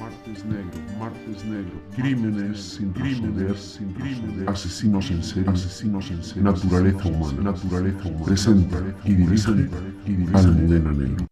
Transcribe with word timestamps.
martes 0.00 0.44
negro, 0.44 0.78
martes 0.98 1.44
negro, 1.44 1.82
crímenes 1.94 2.60
sin 2.60 2.92
crímenes, 2.92 3.60
sin 3.60 3.92
crímenes, 3.92 4.48
asesinos 4.48 5.10
en 5.10 5.22
serie, 5.22 5.50
asesinos 5.50 6.10
en 6.10 6.22
serie, 6.24 6.42
naturaleza 6.42 7.08
humana, 7.08 7.42
naturaleza 7.42 8.08
humana, 8.08 8.24
presenta 8.24 8.78
y 9.04 9.12
dirige 9.12 9.68
Almudena 10.34 10.92
Negro. 10.92 11.29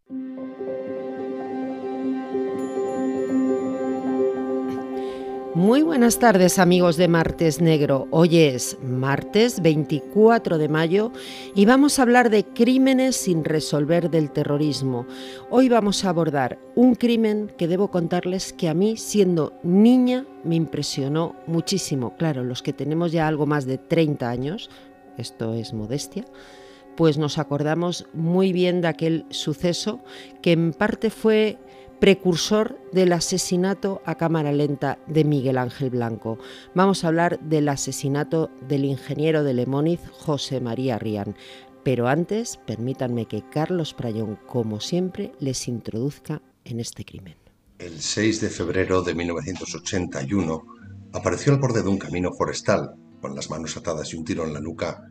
Muy 5.58 5.82
buenas 5.82 6.20
tardes 6.20 6.60
amigos 6.60 6.96
de 6.96 7.08
Martes 7.08 7.60
Negro. 7.60 8.06
Hoy 8.12 8.38
es 8.38 8.78
martes 8.80 9.60
24 9.60 10.56
de 10.56 10.68
mayo 10.68 11.10
y 11.52 11.64
vamos 11.64 11.98
a 11.98 12.02
hablar 12.02 12.30
de 12.30 12.44
crímenes 12.44 13.16
sin 13.16 13.42
resolver 13.42 14.08
del 14.08 14.30
terrorismo. 14.30 15.04
Hoy 15.50 15.68
vamos 15.68 16.04
a 16.04 16.10
abordar 16.10 16.60
un 16.76 16.94
crimen 16.94 17.52
que 17.58 17.66
debo 17.66 17.90
contarles 17.90 18.52
que 18.52 18.68
a 18.68 18.74
mí 18.74 18.96
siendo 18.96 19.52
niña 19.64 20.26
me 20.44 20.54
impresionó 20.54 21.34
muchísimo. 21.48 22.16
Claro, 22.16 22.44
los 22.44 22.62
que 22.62 22.72
tenemos 22.72 23.10
ya 23.10 23.26
algo 23.26 23.44
más 23.44 23.66
de 23.66 23.78
30 23.78 24.30
años, 24.30 24.70
esto 25.16 25.54
es 25.54 25.74
modestia, 25.74 26.24
pues 26.96 27.18
nos 27.18 27.36
acordamos 27.36 28.06
muy 28.12 28.52
bien 28.52 28.80
de 28.80 28.86
aquel 28.86 29.26
suceso 29.30 29.98
que 30.40 30.52
en 30.52 30.72
parte 30.72 31.10
fue 31.10 31.58
precursor 32.00 32.78
del 32.92 33.12
asesinato 33.12 34.02
a 34.04 34.16
cámara 34.16 34.52
lenta 34.52 34.98
de 35.06 35.24
Miguel 35.24 35.58
Ángel 35.58 35.90
Blanco. 35.90 36.38
Vamos 36.74 37.02
a 37.02 37.08
hablar 37.08 37.40
del 37.40 37.68
asesinato 37.68 38.50
del 38.68 38.84
ingeniero 38.84 39.42
de 39.42 39.54
Lemóniz, 39.54 40.00
José 40.12 40.60
María 40.60 40.98
Rián. 40.98 41.36
Pero 41.82 42.08
antes, 42.08 42.58
permítanme 42.66 43.26
que 43.26 43.42
Carlos 43.50 43.94
Prayón, 43.94 44.38
como 44.46 44.80
siempre, 44.80 45.32
les 45.40 45.68
introduzca 45.68 46.42
en 46.64 46.80
este 46.80 47.04
crimen. 47.04 47.36
El 47.78 48.00
6 48.00 48.40
de 48.40 48.50
febrero 48.50 49.02
de 49.02 49.14
1981 49.14 50.64
apareció 51.12 51.52
al 51.52 51.58
borde 51.58 51.82
de 51.82 51.88
un 51.88 51.98
camino 51.98 52.32
forestal, 52.32 52.94
con 53.20 53.34
las 53.34 53.50
manos 53.50 53.76
atadas 53.76 54.12
y 54.12 54.16
un 54.16 54.24
tiro 54.24 54.44
en 54.44 54.52
la 54.52 54.60
nuca, 54.60 55.02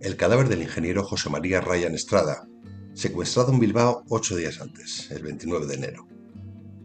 el 0.00 0.16
cadáver 0.16 0.48
del 0.48 0.62
ingeniero 0.62 1.04
José 1.04 1.30
María 1.30 1.60
Ryan 1.60 1.94
Estrada, 1.94 2.46
secuestrado 2.94 3.52
en 3.52 3.60
Bilbao 3.60 4.04
ocho 4.08 4.36
días 4.36 4.60
antes, 4.60 5.10
el 5.10 5.22
29 5.22 5.66
de 5.66 5.74
enero. 5.74 6.13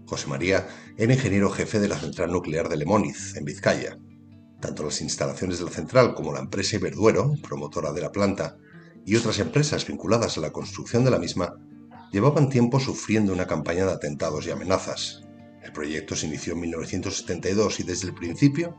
José 0.09 0.25
María 0.25 0.67
era 0.97 1.13
ingeniero 1.13 1.51
jefe 1.51 1.79
de 1.79 1.87
la 1.87 1.99
central 1.99 2.31
nuclear 2.31 2.67
de 2.67 2.77
Lemóniz, 2.77 3.35
en 3.35 3.45
Vizcaya. 3.45 3.99
Tanto 4.59 4.83
las 4.83 5.01
instalaciones 5.01 5.59
de 5.59 5.65
la 5.65 5.71
central 5.71 6.15
como 6.15 6.33
la 6.33 6.39
empresa 6.39 6.77
Iberduero, 6.77 7.35
promotora 7.43 7.93
de 7.93 8.01
la 8.01 8.11
planta, 8.11 8.57
y 9.05 9.15
otras 9.15 9.37
empresas 9.37 9.85
vinculadas 9.85 10.35
a 10.35 10.41
la 10.41 10.51
construcción 10.51 11.05
de 11.05 11.11
la 11.11 11.19
misma, 11.19 11.53
llevaban 12.11 12.49
tiempo 12.49 12.79
sufriendo 12.79 13.31
una 13.31 13.45
campaña 13.45 13.85
de 13.85 13.91
atentados 13.91 14.47
y 14.47 14.49
amenazas. 14.51 15.21
El 15.61 15.71
proyecto 15.73 16.15
se 16.15 16.25
inició 16.25 16.53
en 16.53 16.61
1972 16.61 17.79
y 17.79 17.83
desde 17.83 18.07
el 18.07 18.15
principio 18.15 18.75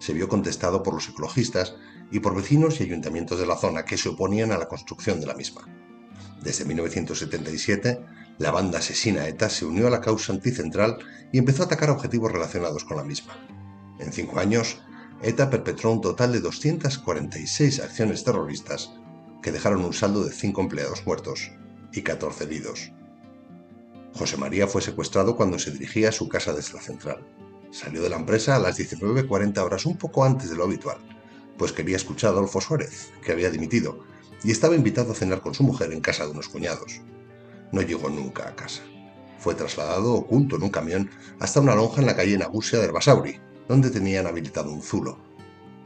se 0.00 0.12
vio 0.12 0.28
contestado 0.28 0.82
por 0.82 0.92
los 0.92 1.08
ecologistas 1.08 1.76
y 2.10 2.20
por 2.20 2.36
vecinos 2.36 2.78
y 2.78 2.84
ayuntamientos 2.84 3.38
de 3.38 3.46
la 3.46 3.56
zona 3.56 3.86
que 3.86 3.96
se 3.96 4.10
oponían 4.10 4.52
a 4.52 4.58
la 4.58 4.68
construcción 4.68 5.18
de 5.18 5.26
la 5.28 5.34
misma. 5.34 5.66
Desde 6.42 6.66
1977, 6.66 8.04
la 8.38 8.50
banda 8.50 8.78
asesina 8.78 9.28
ETA 9.28 9.48
se 9.48 9.64
unió 9.64 9.86
a 9.86 9.90
la 9.90 10.00
causa 10.00 10.32
anticentral 10.32 10.98
y 11.32 11.38
empezó 11.38 11.62
a 11.62 11.66
atacar 11.66 11.90
objetivos 11.90 12.32
relacionados 12.32 12.84
con 12.84 12.96
la 12.96 13.04
misma. 13.04 13.34
En 14.00 14.12
cinco 14.12 14.40
años, 14.40 14.78
ETA 15.22 15.50
perpetró 15.50 15.92
un 15.92 16.00
total 16.00 16.32
de 16.32 16.40
246 16.40 17.80
acciones 17.80 18.24
terroristas 18.24 18.92
que 19.40 19.52
dejaron 19.52 19.84
un 19.84 19.92
saldo 19.92 20.24
de 20.24 20.32
cinco 20.32 20.62
empleados 20.62 21.06
muertos 21.06 21.52
y 21.92 22.02
14 22.02 22.44
heridos. 22.44 22.92
José 24.14 24.36
María 24.36 24.66
fue 24.66 24.82
secuestrado 24.82 25.36
cuando 25.36 25.58
se 25.58 25.70
dirigía 25.70 26.08
a 26.08 26.12
su 26.12 26.28
casa 26.28 26.52
desde 26.52 26.74
la 26.74 26.82
central. 26.82 27.24
Salió 27.70 28.02
de 28.02 28.10
la 28.10 28.16
empresa 28.16 28.56
a 28.56 28.60
las 28.60 28.78
19.40 28.78 29.58
horas, 29.58 29.86
un 29.86 29.96
poco 29.96 30.24
antes 30.24 30.50
de 30.50 30.56
lo 30.56 30.64
habitual, 30.64 30.98
pues 31.56 31.72
quería 31.72 31.96
escuchar 31.96 32.30
a 32.30 32.32
Adolfo 32.32 32.60
Suárez, 32.60 33.12
que 33.24 33.32
había 33.32 33.50
dimitido, 33.50 34.00
y 34.42 34.50
estaba 34.50 34.74
invitado 34.74 35.12
a 35.12 35.16
cenar 35.16 35.40
con 35.40 35.54
su 35.54 35.62
mujer 35.62 35.92
en 35.92 36.00
casa 36.00 36.24
de 36.24 36.32
unos 36.32 36.48
cuñados 36.48 37.00
no 37.74 37.82
llegó 37.82 38.08
nunca 38.08 38.48
a 38.48 38.56
casa. 38.56 38.82
Fue 39.38 39.54
trasladado 39.54 40.14
oculto 40.14 40.56
en 40.56 40.62
un 40.62 40.70
camión 40.70 41.10
hasta 41.40 41.60
una 41.60 41.74
lonja 41.74 42.00
en 42.00 42.06
la 42.06 42.16
calle 42.16 42.38
Nagusia 42.38 42.78
de 42.78 42.86
Herbasauri, 42.86 43.40
donde 43.68 43.90
tenían 43.90 44.26
habilitado 44.26 44.72
un 44.72 44.80
zulo. 44.80 45.18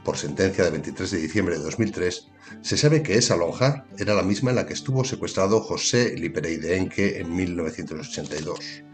Por 0.04 0.16
sentencia 0.16 0.65
de 0.65 0.71
23 0.71 1.10
de 1.10 1.19
diciembre 1.19 1.59
de 1.59 1.65
2003, 1.65 2.28
se 2.62 2.76
sabe 2.76 3.03
que 3.03 3.16
esa 3.16 3.37
lonja 3.37 3.87
era 3.99 4.15
la 4.15 4.22
misma 4.22 4.50
en 4.50 4.56
la 4.56 4.66
que 4.66 4.75
estuvo 4.75 5.04
secuestrado 5.04 5.60
José 5.60 6.15
Lipereidenque 6.16 7.19
en 7.19 7.34
1982. 7.34 8.84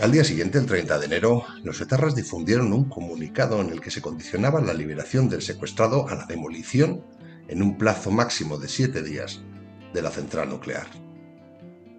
Al 0.00 0.10
día 0.10 0.24
siguiente, 0.24 0.58
el 0.58 0.66
30 0.66 0.98
de 0.98 1.06
enero, 1.06 1.44
los 1.62 1.80
etarras 1.80 2.14
difundieron 2.14 2.72
un 2.72 2.88
comunicado 2.88 3.60
en 3.60 3.70
el 3.70 3.80
que 3.80 3.90
se 3.90 4.02
condicionaba 4.02 4.60
la 4.60 4.74
liberación 4.74 5.28
del 5.28 5.42
secuestrado 5.42 6.08
a 6.08 6.14
la 6.14 6.26
demolición 6.26 7.04
en 7.48 7.62
un 7.62 7.78
plazo 7.78 8.10
máximo 8.10 8.58
de 8.58 8.68
siete 8.68 9.02
días 9.02 9.42
de 9.92 10.02
la 10.02 10.10
central 10.10 10.48
nuclear. 10.48 11.03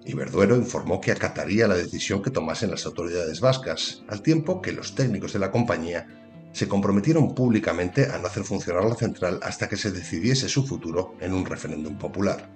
Iberduero 0.06 0.56
informó 0.56 1.02
que 1.02 1.12
acataría 1.12 1.68
la 1.68 1.76
decisión 1.76 2.22
que 2.22 2.30
tomasen 2.30 2.70
las 2.70 2.86
autoridades 2.86 3.42
vascas, 3.42 4.04
al 4.08 4.22
tiempo 4.22 4.62
que 4.62 4.72
los 4.72 4.94
técnicos 4.94 5.34
de 5.34 5.40
la 5.40 5.52
compañía 5.52 6.08
se 6.52 6.68
comprometieron 6.68 7.34
públicamente 7.34 8.10
a 8.12 8.20
no 8.20 8.28
hacer 8.28 8.44
funcionar 8.44 8.86
la 8.86 8.96
central 8.96 9.40
hasta 9.42 9.68
que 9.68 9.78
se 9.78 9.92
decidiese 9.92 10.48
su 10.48 10.66
futuro 10.66 11.16
en 11.20 11.34
un 11.34 11.46
referéndum 11.46 11.98
popular. 11.98 12.50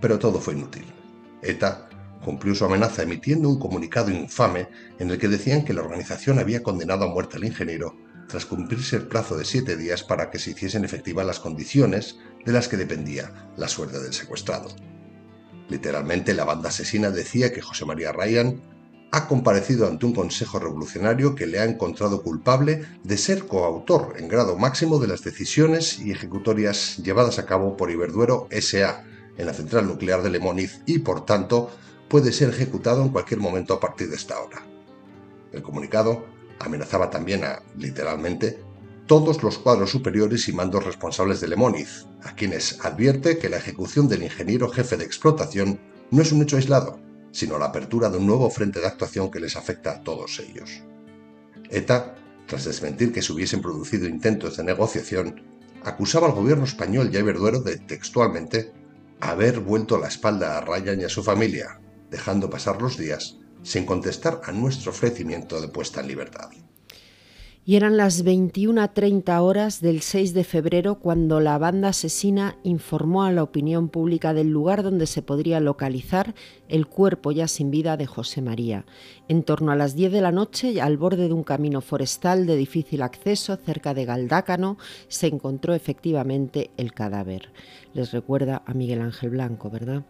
Pero 0.00 0.18
todo 0.18 0.38
fue 0.38 0.54
inútil. 0.54 0.84
ETA 1.42 1.88
cumplió 2.22 2.54
su 2.54 2.64
amenaza 2.64 3.02
emitiendo 3.02 3.48
un 3.48 3.58
comunicado 3.58 4.10
infame 4.10 4.68
en 4.98 5.10
el 5.10 5.18
que 5.18 5.28
decían 5.28 5.64
que 5.64 5.74
la 5.74 5.82
organización 5.82 6.38
había 6.38 6.62
condenado 6.62 7.04
a 7.04 7.12
muerte 7.12 7.36
al 7.36 7.44
ingeniero 7.44 7.96
tras 8.28 8.46
cumplirse 8.46 8.96
el 8.96 9.08
plazo 9.08 9.36
de 9.36 9.44
siete 9.44 9.76
días 9.76 10.02
para 10.02 10.30
que 10.30 10.38
se 10.38 10.50
hiciesen 10.50 10.84
efectivas 10.84 11.26
las 11.26 11.40
condiciones 11.40 12.18
de 12.44 12.52
las 12.52 12.68
que 12.68 12.76
dependía 12.76 13.50
la 13.56 13.68
suerte 13.68 14.00
del 14.00 14.12
secuestrado. 14.12 14.68
Literalmente, 15.68 16.34
la 16.34 16.44
banda 16.44 16.68
asesina 16.68 17.10
decía 17.10 17.52
que 17.52 17.62
José 17.62 17.84
María 17.84 18.12
Ryan 18.12 18.60
ha 19.10 19.28
comparecido 19.28 19.86
ante 19.86 20.06
un 20.06 20.12
consejo 20.12 20.58
revolucionario 20.58 21.34
que 21.34 21.46
le 21.46 21.60
ha 21.60 21.64
encontrado 21.64 22.22
culpable 22.22 22.84
de 23.04 23.16
ser 23.16 23.46
coautor 23.46 24.14
en 24.18 24.26
grado 24.26 24.58
máximo 24.58 24.98
de 24.98 25.06
las 25.06 25.22
decisiones 25.22 26.00
y 26.00 26.10
ejecutorias 26.10 26.98
llevadas 26.98 27.38
a 27.38 27.46
cabo 27.46 27.76
por 27.76 27.92
Iberduero 27.92 28.48
SA 28.50 29.04
en 29.38 29.46
la 29.46 29.54
central 29.54 29.86
nuclear 29.86 30.22
de 30.22 30.30
Lemóniz 30.30 30.80
y, 30.84 30.98
por 30.98 31.24
tanto, 31.24 31.70
puede 32.08 32.32
ser 32.32 32.50
ejecutado 32.50 33.02
en 33.02 33.10
cualquier 33.10 33.40
momento 33.40 33.74
a 33.74 33.80
partir 33.80 34.08
de 34.08 34.16
esta 34.16 34.40
hora. 34.40 34.66
El 35.52 35.62
comunicado 35.62 36.26
amenazaba 36.58 37.10
también 37.10 37.44
a, 37.44 37.62
literalmente, 37.76 38.58
todos 39.06 39.42
los 39.42 39.58
cuadros 39.58 39.90
superiores 39.90 40.48
y 40.48 40.52
mandos 40.52 40.84
responsables 40.84 41.40
de 41.40 41.48
Lemóniz, 41.48 42.06
a 42.22 42.34
quienes 42.34 42.82
advierte 42.84 43.38
que 43.38 43.50
la 43.50 43.58
ejecución 43.58 44.08
del 44.08 44.22
ingeniero 44.22 44.70
jefe 44.70 44.96
de 44.96 45.04
explotación 45.04 45.78
no 46.10 46.22
es 46.22 46.32
un 46.32 46.42
hecho 46.42 46.56
aislado, 46.56 46.98
sino 47.30 47.58
la 47.58 47.66
apertura 47.66 48.08
de 48.08 48.16
un 48.16 48.26
nuevo 48.26 48.48
frente 48.48 48.80
de 48.80 48.86
actuación 48.86 49.30
que 49.30 49.40
les 49.40 49.56
afecta 49.56 49.92
a 49.92 50.02
todos 50.02 50.40
ellos. 50.40 50.82
ETA, 51.68 52.14
tras 52.46 52.64
desmentir 52.64 53.12
que 53.12 53.20
se 53.20 53.32
hubiesen 53.32 53.60
producido 53.60 54.08
intentos 54.08 54.56
de 54.56 54.64
negociación, 54.64 55.42
acusaba 55.82 56.28
al 56.28 56.34
gobierno 56.34 56.64
español 56.64 57.10
y 57.12 57.16
a 57.16 57.20
Iberduero 57.20 57.60
de, 57.60 57.76
textualmente, 57.76 58.72
haber 59.20 59.60
vuelto 59.60 59.98
la 59.98 60.08
espalda 60.08 60.56
a 60.56 60.60
Ryan 60.62 61.00
y 61.00 61.04
a 61.04 61.08
su 61.10 61.22
familia, 61.22 61.80
dejando 62.10 62.48
pasar 62.48 62.80
los 62.80 62.96
días 62.96 63.38
sin 63.62 63.84
contestar 63.84 64.40
a 64.44 64.52
nuestro 64.52 64.92
ofrecimiento 64.92 65.60
de 65.60 65.68
puesta 65.68 66.00
en 66.00 66.08
libertad 66.08 66.50
y 67.66 67.76
eran 67.76 67.96
las 67.96 68.24
21.30 68.24 69.40
horas 69.40 69.80
del 69.80 70.02
6 70.02 70.34
de 70.34 70.44
febrero 70.44 70.96
cuando 70.96 71.40
la 71.40 71.56
banda 71.56 71.88
asesina 71.88 72.58
informó 72.62 73.24
a 73.24 73.32
la 73.32 73.42
opinión 73.42 73.88
pública 73.88 74.34
del 74.34 74.50
lugar 74.50 74.82
donde 74.82 75.06
se 75.06 75.22
podría 75.22 75.60
localizar 75.60 76.34
el 76.68 76.86
cuerpo 76.86 77.32
ya 77.32 77.48
sin 77.48 77.70
vida 77.70 77.96
de 77.96 78.04
José 78.04 78.42
María. 78.42 78.84
En 79.28 79.42
torno 79.42 79.72
a 79.72 79.76
las 79.76 79.94
10 79.96 80.12
de 80.12 80.20
la 80.20 80.32
noche, 80.32 80.80
al 80.82 80.98
borde 80.98 81.28
de 81.28 81.32
un 81.32 81.44
camino 81.44 81.80
forestal 81.80 82.46
de 82.46 82.56
difícil 82.56 83.00
acceso 83.00 83.56
cerca 83.56 83.94
de 83.94 84.04
Galdácano, 84.04 84.76
se 85.08 85.28
encontró 85.28 85.72
efectivamente 85.72 86.70
el 86.76 86.92
cadáver. 86.92 87.50
Les 87.94 88.12
recuerda 88.12 88.62
a 88.66 88.74
Miguel 88.74 89.00
Ángel 89.00 89.30
Blanco, 89.30 89.70
¿verdad? 89.70 90.04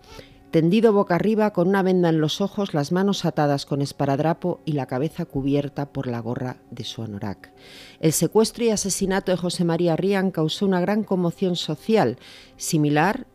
Tendido 0.54 0.92
boca 0.92 1.16
arriba 1.16 1.52
con 1.52 1.66
una 1.66 1.82
venda 1.82 2.10
en 2.10 2.20
los 2.20 2.40
ojos, 2.40 2.74
las 2.74 2.92
manos 2.92 3.24
atadas 3.24 3.66
con 3.66 3.82
esparadrapo 3.82 4.60
y 4.64 4.74
la 4.74 4.86
cabeza 4.86 5.24
cubierta 5.24 5.92
por 5.92 6.06
la 6.06 6.20
gorra 6.20 6.58
de 6.70 6.84
su 6.84 7.02
anorak. 7.02 7.52
El 7.98 8.12
secuestro 8.12 8.62
y 8.62 8.70
asesinato 8.70 9.32
de 9.32 9.36
José 9.36 9.64
María 9.64 9.96
Rían 9.96 10.30
causó 10.30 10.64
una 10.64 10.80
gran 10.80 11.02
conmoción 11.02 11.56
social, 11.56 12.18
similar 12.56 13.26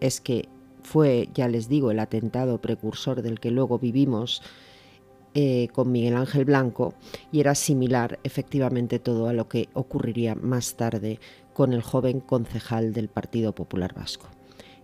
es 0.00 0.22
que 0.22 0.48
fue, 0.82 1.28
ya 1.34 1.48
les 1.48 1.68
digo, 1.68 1.90
el 1.90 2.00
atentado 2.00 2.62
precursor 2.62 3.20
del 3.20 3.40
que 3.40 3.50
luego 3.50 3.78
vivimos 3.78 4.40
eh, 5.34 5.68
con 5.74 5.92
Miguel 5.92 6.16
Ángel 6.16 6.46
Blanco 6.46 6.94
y 7.30 7.40
era 7.40 7.54
similar 7.54 8.20
efectivamente 8.24 8.98
todo 8.98 9.28
a 9.28 9.34
lo 9.34 9.48
que 9.48 9.68
ocurriría 9.74 10.34
más 10.34 10.76
tarde 10.76 11.20
con 11.52 11.74
el 11.74 11.82
joven 11.82 12.20
concejal 12.20 12.94
del 12.94 13.08
Partido 13.08 13.54
Popular 13.54 13.92
Vasco. 13.92 14.28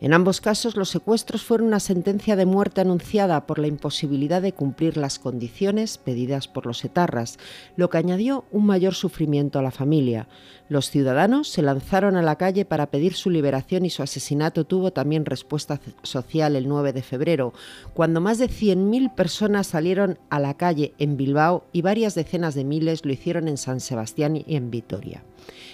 En 0.03 0.15
ambos 0.15 0.41
casos, 0.41 0.77
los 0.77 0.89
secuestros 0.89 1.45
fueron 1.45 1.67
una 1.67 1.79
sentencia 1.79 2.35
de 2.35 2.47
muerte 2.47 2.81
anunciada 2.81 3.47
por 3.47 3.59
la 3.59 3.67
imposibilidad 3.67 4.41
de 4.41 4.55
cumplir 4.55 4.97
las 4.97 5.19
condiciones 5.19 5.99
pedidas 5.99 6.49
por 6.49 6.65
los 6.65 6.83
etarras, 6.87 7.39
lo 7.77 7.91
que 7.91 7.99
añadió 7.99 8.47
un 8.51 8.65
mayor 8.65 8.95
sufrimiento 8.95 9.59
a 9.59 9.63
la 9.63 9.71
familia. 9.71 10.27
Los 10.71 10.89
ciudadanos 10.89 11.49
se 11.49 11.61
lanzaron 11.61 12.17
a 12.17 12.23
la 12.23 12.37
calle 12.37 12.65
para 12.65 12.87
pedir 12.87 13.13
su 13.13 13.29
liberación 13.29 13.85
y 13.85 13.91
su 13.91 14.03
asesinato 14.03 14.65
tuvo 14.65 14.91
también 14.91 15.27
respuesta 15.27 15.79
social 16.03 16.57
el 16.57 16.67
9 16.67 16.95
de 16.95 17.03
febrero, 17.03 17.53
cuando 17.93 18.23
más 18.23 18.39
de 18.39 18.49
100.000 18.49 19.15
personas 19.15 19.67
salieron 19.67 20.19
a 20.31 20.39
la 20.39 20.55
calle 20.55 20.95
en 20.97 21.19
Bilbao 21.19 21.67
y 21.73 21.83
varias 21.83 22.15
decenas 22.15 22.55
de 22.55 22.65
miles 22.65 23.05
lo 23.05 23.13
hicieron 23.13 23.49
en 23.49 23.59
San 23.59 23.81
Sebastián 23.81 24.37
y 24.37 24.57
en 24.57 24.71
Vitoria. 24.71 25.25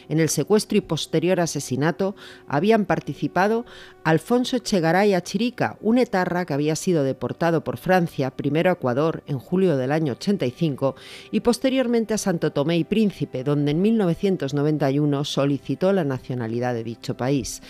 En 0.09 0.21
el 0.21 0.29
secuestro 0.29 0.79
y 0.79 0.81
posterior 0.81 1.41
asesinato 1.41 2.15
habían 2.47 2.85
participado 2.85 3.65
Alfonso 4.05 4.57
Echegaray 4.57 5.15
Achirica, 5.15 5.79
un 5.81 5.99
etarra 5.99 6.45
que 6.45 6.55
había 6.55 6.77
sido 6.77 7.03
deportado 7.03 7.65
por 7.65 7.77
Francia, 7.77 8.31
primero 8.31 8.71
a 8.71 8.75
Ecuador 8.75 9.23
en 9.27 9.39
julio 9.39 9.77
del 9.77 9.93
año 9.93 10.13
85 10.13 10.95
y 11.33 11.41
posteriormente 11.41 12.15
a 12.15 12.19
Santo 12.19 12.53
Tomé 12.53 12.79
y 12.79 12.85
Príncipe, 12.85 13.43
donde 13.43 13.73
en 13.73 13.83
1991 13.83 15.25
solicitó 15.25 15.93
la 15.93 16.05
nacionalidad 16.05 16.75
de 16.75 16.85
dicho 16.85 17.17
país. 17.17 17.63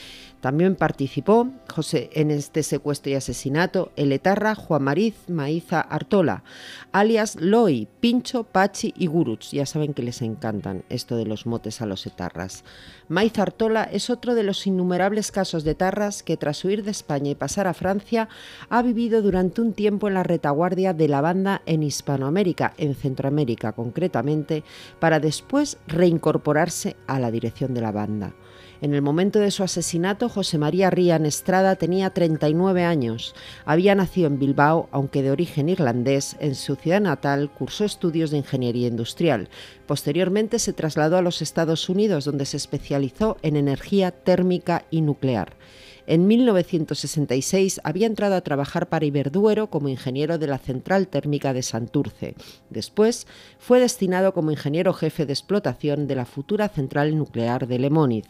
También 0.47 0.77
participó 0.77 1.49
José, 1.75 2.09
en 2.13 2.31
este 2.31 2.63
secuestro 2.63 3.11
y 3.11 3.17
asesinato 3.17 3.91
el 3.97 4.13
etarra 4.13 4.55
Juan 4.55 4.85
Mariz 4.85 5.29
Maiza 5.29 5.81
Artola, 5.81 6.45
alias 6.93 7.35
Loi, 7.41 7.89
Pincho, 7.99 8.45
Pachi 8.45 8.95
y 8.97 9.09
Guruch. 9.09 9.51
Ya 9.51 9.67
saben 9.67 9.93
que 9.93 10.05
les 10.05 10.23
encantan 10.23 10.85
esto 10.89 11.17
de 11.17 11.27
los 11.27 11.47
motes 11.47 11.83
a 11.83 11.87
los 11.87 12.07
etarras. 12.07 12.63
Maiza 13.09 13.43
Artola 13.43 13.83
es 13.83 14.09
otro 14.09 14.37
de 14.37 14.45
los 14.45 14.69
innumerables 14.69 15.33
casos 15.33 15.65
de 15.65 15.73
etarras 15.73 16.23
que 16.23 16.37
tras 16.37 16.65
huir 16.65 16.85
de 16.85 16.93
España 16.93 17.33
y 17.33 17.35
pasar 17.35 17.67
a 17.67 17.75
Francia 17.75 18.29
ha 18.69 18.83
vivido 18.83 19.23
durante 19.23 19.61
un 19.63 19.73
tiempo 19.73 20.07
en 20.07 20.15
la 20.15 20.23
retaguardia 20.23 20.95
de 20.95 21.09
la 21.09 21.23
banda 21.23 21.63
en 21.67 21.83
Hispanoamérica, 21.83 22.73
en 22.79 22.95
Centroamérica 22.95 23.73
concretamente, 23.73 24.63
para 25.01 25.19
después 25.19 25.79
reincorporarse 25.89 26.95
a 27.09 27.19
la 27.19 27.33
dirección 27.33 27.75
de 27.75 27.81
la 27.81 27.91
banda. 27.91 28.33
En 28.83 28.93
el 28.93 29.01
momento 29.01 29.39
de 29.39 29.51
su 29.51 29.63
asesinato, 29.63 30.29
José 30.29 30.59
María 30.59 30.91
Rían 30.91 31.25
Estrada 31.25 31.77
tenía 31.77 32.11
39 32.11 32.85
años. 32.85 33.35
Había 33.65 33.95
nacido 33.95 34.27
en 34.27 34.39
Bilbao, 34.39 34.89
aunque 34.93 35.23
de 35.23 35.31
origen 35.31 35.69
irlandés. 35.69 36.37
En 36.41 36.55
su 36.55 36.77
ciudad 36.77 37.01
natal 37.01 37.51
cursó 37.51 37.85
estudios 37.85 38.31
de 38.31 38.39
ingeniería 38.39 38.89
industrial. 38.89 39.49
Posteriormente 39.87 40.59
se 40.59 40.75
trasladó 40.75 41.17
a 41.17 41.23
los 41.23 41.41
Estados 41.41 41.89
Unidos, 41.89 42.27
donde 42.27 42.45
se 42.45 42.59
especializó 42.59 43.39
en 43.43 43.57
energía 43.57 44.11
térmica 44.11 44.85
y 44.91 45.01
nuclear. 45.01 45.55
En 46.07 46.29
1966 46.29 47.81
había 47.83 48.07
entrado 48.07 48.37
a 48.37 48.41
trabajar 48.41 48.89
para 48.89 49.05
Iberduero 49.05 49.71
como 49.71 49.89
ingeniero 49.89 50.39
de 50.39 50.47
la 50.47 50.59
central 50.59 51.09
térmica 51.09 51.53
de 51.53 51.63
Santurce. 51.63 52.37
Después 52.71 53.27
fue 53.59 53.81
destinado 53.81 54.33
como 54.33 54.53
ingeniero 54.53 54.93
jefe 54.93 55.27
de 55.27 55.33
explotación 55.33 56.07
de 56.07 56.15
la 56.15 56.25
futura 56.25 56.69
central 56.69 57.17
nuclear 57.19 57.67
de 57.67 57.81
Lemóniz. 57.81 58.27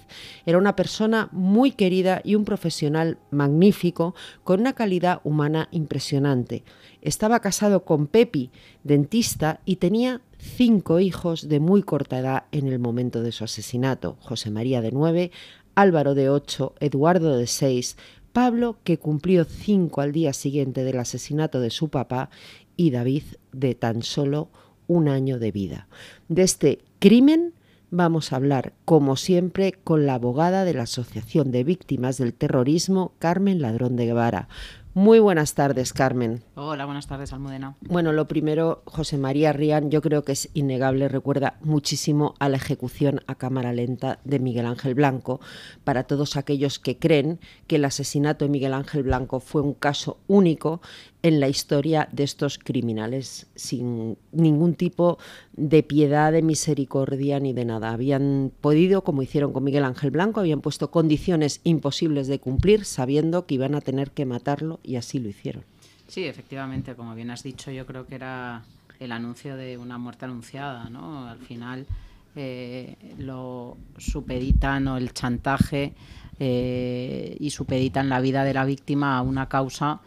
Era 0.46 0.56
una 0.56 0.74
persona 0.74 1.28
muy 1.32 1.72
querida 1.72 2.22
y 2.24 2.34
un 2.34 2.46
profesional 2.46 3.18
magnífico 3.30 4.14
con 4.42 4.60
una 4.60 4.72
calidad 4.72 5.20
humana 5.24 5.68
impresionante. 5.70 6.64
Estaba 7.02 7.40
casado 7.40 7.84
con 7.84 8.06
Pepi, 8.06 8.50
dentista, 8.84 9.60
y 9.64 9.76
tenía 9.76 10.22
cinco 10.38 11.00
hijos 11.00 11.48
de 11.48 11.60
muy 11.60 11.82
corta 11.82 12.18
edad 12.18 12.44
en 12.52 12.68
el 12.68 12.78
momento 12.78 13.22
de 13.22 13.32
su 13.32 13.44
asesinato, 13.44 14.16
José 14.20 14.50
María 14.50 14.80
de 14.80 14.92
nueve, 14.92 15.30
Álvaro 15.76 16.14
de 16.14 16.30
8, 16.30 16.74
Eduardo 16.80 17.36
de 17.36 17.46
6, 17.46 17.96
Pablo, 18.32 18.78
que 18.82 18.98
cumplió 18.98 19.44
5 19.44 20.00
al 20.00 20.12
día 20.12 20.32
siguiente 20.32 20.82
del 20.84 20.98
asesinato 20.98 21.60
de 21.60 21.70
su 21.70 21.90
papá, 21.90 22.30
y 22.76 22.90
David, 22.90 23.22
de 23.52 23.74
tan 23.74 24.02
solo 24.02 24.48
un 24.86 25.08
año 25.08 25.38
de 25.38 25.52
vida. 25.52 25.86
De 26.28 26.42
este 26.42 26.80
crimen 26.98 27.52
vamos 27.90 28.32
a 28.32 28.36
hablar, 28.36 28.72
como 28.84 29.16
siempre, 29.16 29.72
con 29.72 30.06
la 30.06 30.14
abogada 30.14 30.64
de 30.64 30.74
la 30.74 30.82
Asociación 30.84 31.50
de 31.50 31.64
Víctimas 31.64 32.18
del 32.18 32.34
Terrorismo, 32.34 33.12
Carmen 33.18 33.60
Ladrón 33.60 33.96
de 33.96 34.06
Guevara. 34.06 34.48
Muy 34.96 35.18
buenas 35.18 35.52
tardes, 35.52 35.92
Carmen. 35.92 36.42
Hola, 36.54 36.86
buenas 36.86 37.06
tardes, 37.06 37.34
Almudena. 37.34 37.76
Bueno, 37.82 38.14
lo 38.14 38.26
primero, 38.26 38.82
José 38.86 39.18
María 39.18 39.52
Rian, 39.52 39.90
yo 39.90 40.00
creo 40.00 40.24
que 40.24 40.32
es 40.32 40.48
innegable, 40.54 41.06
recuerda 41.10 41.58
muchísimo 41.60 42.34
a 42.38 42.48
la 42.48 42.56
ejecución 42.56 43.20
a 43.26 43.34
cámara 43.34 43.74
lenta 43.74 44.20
de 44.24 44.38
Miguel 44.38 44.64
Ángel 44.64 44.94
Blanco. 44.94 45.38
Para 45.84 46.04
todos 46.04 46.38
aquellos 46.38 46.78
que 46.78 46.96
creen 46.96 47.40
que 47.66 47.76
el 47.76 47.84
asesinato 47.84 48.46
de 48.46 48.50
Miguel 48.50 48.72
Ángel 48.72 49.02
Blanco 49.02 49.40
fue 49.40 49.60
un 49.60 49.74
caso 49.74 50.16
único 50.28 50.80
en 51.22 51.40
la 51.40 51.48
historia 51.48 52.08
de 52.12 52.24
estos 52.24 52.58
criminales, 52.58 53.46
sin 53.54 54.16
ningún 54.32 54.74
tipo 54.74 55.18
de 55.54 55.82
piedad, 55.82 56.32
de 56.32 56.42
misericordia 56.42 57.40
ni 57.40 57.52
de 57.52 57.64
nada. 57.64 57.90
Habían 57.90 58.52
podido, 58.60 59.02
como 59.02 59.22
hicieron 59.22 59.52
con 59.52 59.64
Miguel 59.64 59.84
Ángel 59.84 60.10
Blanco, 60.10 60.40
habían 60.40 60.60
puesto 60.60 60.90
condiciones 60.90 61.60
imposibles 61.64 62.28
de 62.28 62.38
cumplir, 62.38 62.84
sabiendo 62.84 63.46
que 63.46 63.54
iban 63.54 63.74
a 63.74 63.80
tener 63.80 64.10
que 64.10 64.26
matarlo 64.26 64.80
y 64.82 64.96
así 64.96 65.18
lo 65.18 65.28
hicieron. 65.28 65.64
Sí, 66.08 66.24
efectivamente, 66.24 66.94
como 66.94 67.14
bien 67.14 67.30
has 67.30 67.42
dicho, 67.42 67.70
yo 67.70 67.86
creo 67.86 68.06
que 68.06 68.14
era 68.14 68.62
el 69.00 69.12
anuncio 69.12 69.56
de 69.56 69.76
una 69.76 69.98
muerte 69.98 70.24
anunciada, 70.24 70.88
¿no? 70.88 71.28
Al 71.28 71.38
final 71.38 71.86
eh, 72.36 72.96
lo 73.18 73.76
supeditan 73.98 74.86
o 74.88 74.96
el 74.96 75.12
chantaje 75.12 75.94
eh, 76.38 77.36
y 77.40 77.50
supeditan 77.50 78.08
la 78.08 78.20
vida 78.20 78.44
de 78.44 78.54
la 78.54 78.64
víctima 78.64 79.18
a 79.18 79.22
una 79.22 79.48
causa 79.48 80.00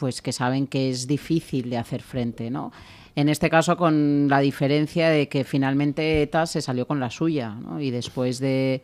pues 0.00 0.22
que 0.22 0.32
saben 0.32 0.66
que 0.66 0.88
es 0.88 1.06
difícil 1.06 1.68
de 1.68 1.76
hacer 1.76 2.00
frente, 2.00 2.50
¿no? 2.50 2.72
En 3.14 3.28
este 3.28 3.50
caso 3.50 3.76
con 3.76 4.28
la 4.30 4.40
diferencia 4.40 5.10
de 5.10 5.28
que 5.28 5.44
finalmente 5.44 6.22
ETA 6.22 6.46
se 6.46 6.62
salió 6.62 6.86
con 6.86 7.00
la 7.00 7.10
suya, 7.10 7.50
¿no? 7.50 7.78
Y 7.82 7.90
después 7.90 8.38
de 8.38 8.82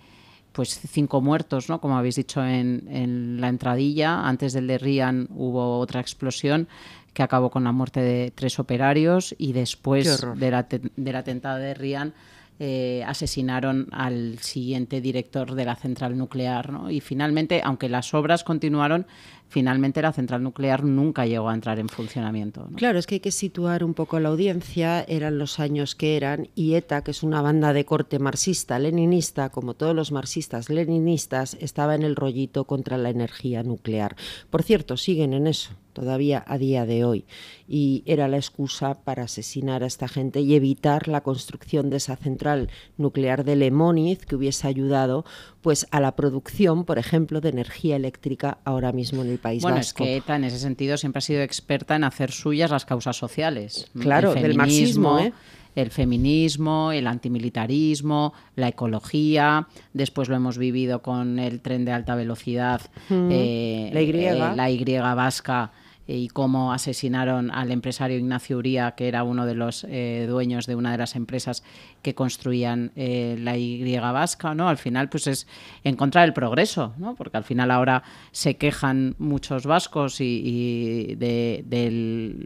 pues 0.53 0.79
cinco 0.91 1.23
muertos, 1.23 1.71
¿no? 1.71 1.81
Como 1.81 1.97
habéis 1.97 2.17
dicho 2.17 2.45
en, 2.45 3.41
la 3.41 3.49
entradilla, 3.49 4.29
antes 4.29 4.53
del 4.53 4.67
de 4.67 4.77
Rian 4.77 5.29
hubo 5.35 5.79
otra 5.79 6.01
explosión 6.01 6.69
que 7.15 7.23
acabó 7.23 7.51
con 7.51 7.65
la 7.65 7.73
muerte 7.73 8.01
de 8.01 8.31
tres 8.35 8.59
operarios 8.59 9.35
y 9.39 9.55
después 9.55 10.21
del 10.37 11.15
atentado 11.17 11.57
de 11.57 11.73
Rian 11.73 12.13
eh, 12.59 13.05
asesinaron 13.07 13.89
al 13.93 14.39
siguiente 14.39 15.03
director 15.03 15.55
de 15.55 15.67
la 15.67 15.77
central 15.77 16.17
nuclear. 16.17 16.73
¿no? 16.73 16.91
Y 16.91 17.01
finalmente, 17.01 17.61
aunque 17.63 17.91
las 17.91 18.15
obras 18.15 18.45
continuaron, 18.45 19.07
finalmente 19.49 20.03
la 20.03 20.13
central 20.13 20.43
nuclear 20.43 20.85
nunca 20.85 21.27
llegó 21.27 21.49
a 21.49 21.55
entrar 21.55 21.79
en 21.79 21.89
funcionamiento. 21.89 22.69
Claro, 22.77 22.99
es 22.99 23.07
que 23.07 23.17
hay 23.17 23.21
que 23.21 23.31
situar 23.31 23.85
un 23.85 23.95
poco 23.95 24.21
la 24.21 24.29
audiencia, 24.29 25.03
eran 25.03 25.39
los 25.39 25.61
años 25.61 25.95
que 25.95 26.17
eran, 26.17 26.49
y 26.55 26.75
ETA, 26.75 27.03
que 27.03 27.11
es 27.11 27.23
una 27.23 27.43
banda 27.43 27.73
de 27.73 27.85
corte 27.85 28.19
marxista-leninista, 28.19 29.51
como 29.51 29.75
todos 29.75 29.95
los 29.95 30.13
marxistas-leninistas, 30.13 31.57
estaba 31.61 31.95
en 31.95 32.03
el 32.03 32.17
rollito 32.17 32.65
contra 32.65 32.99
la 32.99 33.11
energía 33.11 33.63
nuclear. 33.63 34.17
Por 34.51 34.63
cierto, 34.63 34.97
siguen 34.97 35.33
en 35.33 35.47
eso 35.47 35.71
todavía 35.97 36.45
a 36.47 36.59
día 36.59 36.85
de 36.85 37.07
hoy. 37.07 37.25
Y 37.67 38.03
era 38.05 38.29
la 38.29 38.37
excusa 38.37 39.03
para 39.03 39.23
asesinar 39.23 39.83
a 39.83 39.87
esta 39.87 40.09
gente 40.09 40.41
y 40.41 40.55
evitar 40.55 41.09
la 41.09 41.23
construcción 41.23 41.89
de 41.89 41.97
esa 41.97 42.17
central 42.17 42.69
nuclear 42.99 43.45
de 43.45 43.57
Lemóniz 43.57 44.27
que 44.27 44.37
hubiese 44.37 44.69
ayudado 44.69 45.25
pues 45.63 45.87
a 45.91 46.01
la 46.01 46.15
producción, 46.15 46.85
por 46.85 46.99
ejemplo, 46.99 47.41
de 47.41 47.49
energía 47.49 47.97
eléctrica 47.97 48.59
ahora 48.65 48.93
mismo 48.93 49.23
en 49.23 49.31
el 49.31 49.36
País 49.39 49.63
bueno, 49.63 49.77
Vasco. 49.79 49.99
Bueno, 49.99 50.17
es 50.17 50.23
que 50.23 50.25
ETA 50.25 50.37
en 50.37 50.45
ese 50.45 50.59
sentido 50.59 50.97
siempre 50.97 51.19
ha 51.19 51.23
sido 51.23 51.43
experta 51.43 51.97
en 51.97 52.05
hacer 52.05 52.33
suyas 52.33 52.71
las 52.71 52.85
causas 52.85 53.17
sociales. 53.17 53.91
Claro, 53.99 54.35
del 54.35 54.55
marxismo, 54.55 55.19
¿eh? 55.19 55.33
el 55.75 55.91
feminismo, 55.91 56.91
el 56.93 57.07
antimilitarismo, 57.07 58.33
la 58.57 58.69
ecología. 58.69 59.69
Después 59.93 60.29
lo 60.29 60.37
hemos 60.37 60.59
vivido 60.59 61.03
con 61.03 61.39
el 61.39 61.61
tren 61.61 61.85
de 61.85 61.93
alta 61.93 62.15
velocidad, 62.15 62.81
eh, 63.11 63.91
la, 63.93 64.03
y. 64.03 64.11
Eh, 64.11 64.53
la 64.57 64.71
Y 64.71 64.85
vasca 64.85 65.73
y 66.07 66.29
cómo 66.29 66.73
asesinaron 66.73 67.51
al 67.51 67.71
empresario 67.71 68.17
Ignacio 68.17 68.59
Uría, 68.59 68.93
que 68.93 69.09
era 69.09 69.25
uno 69.25 69.47
de 69.47 69.55
los 69.55 69.85
eh, 69.89 70.27
dueños 70.29 70.67
de 70.67 70.77
una 70.77 70.93
de 70.93 70.99
las 70.99 71.17
empresas 71.17 71.65
que 72.03 72.15
construían 72.15 72.93
eh, 72.95 73.37
la 73.41 73.57
Y 73.57 73.97
vasca, 73.99 74.55
¿no? 74.55 74.69
Al 74.69 74.77
final, 74.77 75.09
pues 75.09 75.27
es 75.27 75.47
en 75.83 75.97
contra 75.97 76.23
del 76.23 76.33
progreso, 76.33 76.95
¿no? 76.99 77.15
Porque 77.15 77.37
al 77.37 77.45
final 77.45 77.71
ahora 77.71 78.03
se 78.31 78.57
quejan 78.57 79.15
muchos 79.19 79.67
vascos 79.67 80.21
y, 80.21 81.15
de, 81.17 81.65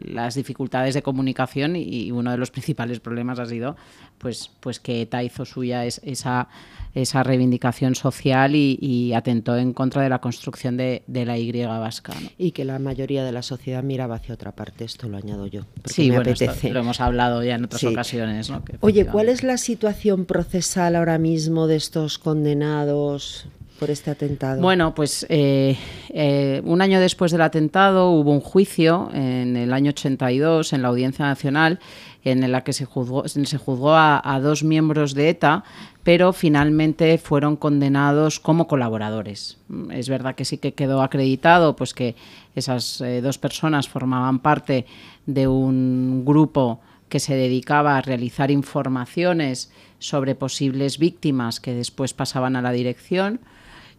las 0.05 0.35
dificultades 0.35 0.93
de 0.93 1.01
comunicación 1.01 1.75
y, 1.75 2.11
uno 2.11 2.31
de 2.31 2.37
los 2.37 2.51
principales 2.51 2.99
problemas 2.99 3.39
ha 3.39 3.45
sido, 3.45 3.75
pues, 4.21 4.51
pues 4.59 4.79
que 4.79 5.01
ETA 5.01 5.23
hizo 5.23 5.45
suya 5.45 5.85
es, 5.85 5.99
esa 6.03 6.47
esa 6.93 7.23
reivindicación 7.23 7.95
social 7.95 8.55
y, 8.55 9.13
atentó 9.13 9.57
en 9.57 9.73
contra 9.73 10.01
de 10.01 10.09
la 10.09 10.19
construcción 10.19 10.77
de, 10.77 11.03
la 11.07 11.37
Y 11.37 11.51
vasca. 11.65 12.13
Y 12.37 12.51
que 12.51 12.65
la 12.65 12.79
mayoría 12.79 13.23
de 13.23 13.31
la 13.31 13.41
sociedad 13.41 13.83
miraba 13.83 14.15
hacia 14.15 14.33
otra 14.33 14.51
parte, 14.51 14.83
esto 14.83 15.07
lo 15.07 15.17
añado 15.17 15.47
yo. 15.47 15.61
Sí, 15.85 16.11
bueno, 16.11 16.33
lo 16.71 16.79
hemos 16.79 16.99
hablado 16.99 17.43
ya 17.43 17.55
en 17.55 17.65
otras 17.65 17.83
ocasiones. 17.83 18.51
Oye, 18.81 19.05
¿cuál 19.05 19.29
es 19.29 19.43
la 19.43 19.57
situación 19.57 20.25
procesal 20.25 20.95
ahora 20.95 21.17
mismo 21.17 21.67
de 21.67 21.77
estos 21.77 22.17
condenados? 22.17 23.47
por 23.79 23.89
este 23.89 24.11
atentado? 24.11 24.61
Bueno, 24.61 24.93
pues 24.93 25.25
eh, 25.27 25.75
eh, 26.09 26.61
un 26.65 26.83
año 26.83 26.99
después 26.99 27.31
del 27.31 27.41
atentado 27.41 28.11
hubo 28.11 28.31
un 28.31 28.39
juicio 28.39 29.09
en 29.11 29.57
el 29.57 29.73
año 29.73 29.89
82 29.89 30.73
en 30.73 30.83
la 30.83 30.89
Audiencia 30.89 31.25
Nacional 31.25 31.79
en 32.23 32.51
la 32.51 32.63
que 32.63 32.73
se 32.73 32.85
juzgó, 32.85 33.27
se 33.27 33.57
juzgó 33.57 33.95
a, 33.95 34.39
dos 34.41 34.63
miembros 34.63 35.13
de 35.13 35.29
ETA, 35.29 35.63
pero 36.03 36.33
finalmente 36.33 37.17
fueron 37.17 37.55
condenados 37.55 38.39
como 38.39 38.67
colaboradores. 38.67 39.57
Es 39.91 40.09
verdad 40.09 40.35
que 40.35 40.45
sí 40.45 40.57
que 40.57 40.73
quedó 40.73 41.01
acreditado 41.01 41.75
pues 41.75 41.93
que 41.93 42.15
esas 42.55 43.01
eh, 43.01 43.21
dos 43.21 43.37
personas 43.37 43.87
formaban 43.87 44.39
parte 44.39 44.85
de 45.25 45.47
un 45.47 46.23
grupo 46.25 46.79
que 47.09 47.19
se 47.19 47.35
dedicaba 47.35 47.97
a 47.97 48.01
realizar 48.01 48.51
informaciones 48.51 49.71
sobre 49.99 50.33
posibles 50.35 50.97
víctimas 50.97 51.59
que 51.59 51.73
después 51.73 52.13
pasaban 52.13 52.55
a 52.55 52.61
la 52.61 52.71
dirección 52.71 53.41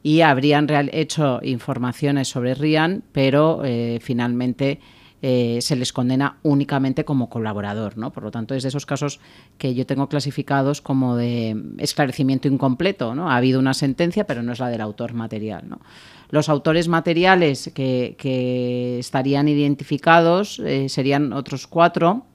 y 0.02 0.22
habrían 0.22 0.66
hecho 0.92 1.40
informaciones 1.42 2.28
sobre 2.28 2.54
Rian, 2.54 3.04
pero 3.12 3.62
eh, 3.64 4.00
finalmente 4.02 4.80
eh, 5.24 5.58
se 5.62 5.76
les 5.76 5.92
condena 5.92 6.38
únicamente 6.42 7.04
como 7.04 7.30
colaborador. 7.30 7.96
¿no? 7.96 8.12
Por 8.12 8.24
lo 8.24 8.32
tanto, 8.32 8.56
es 8.56 8.64
de 8.64 8.70
esos 8.70 8.86
casos 8.86 9.20
que 9.56 9.72
yo 9.72 9.86
tengo 9.86 10.08
clasificados 10.08 10.80
como 10.80 11.16
de 11.16 11.56
esclarecimiento 11.78 12.48
incompleto. 12.48 13.14
¿no? 13.14 13.30
Ha 13.30 13.36
habido 13.36 13.60
una 13.60 13.72
sentencia, 13.72 14.26
pero 14.26 14.42
no 14.42 14.52
es 14.52 14.58
la 14.58 14.68
del 14.68 14.80
autor 14.80 15.14
material. 15.14 15.68
¿no? 15.68 15.80
Los 16.30 16.48
autores 16.48 16.88
materiales 16.88 17.70
que, 17.72 18.98
estarían 18.98 19.48
identificados 19.48 20.58
eh, 20.58 20.88
serían 20.88 21.32
otros 21.32 21.68
cuatro 21.68 22.26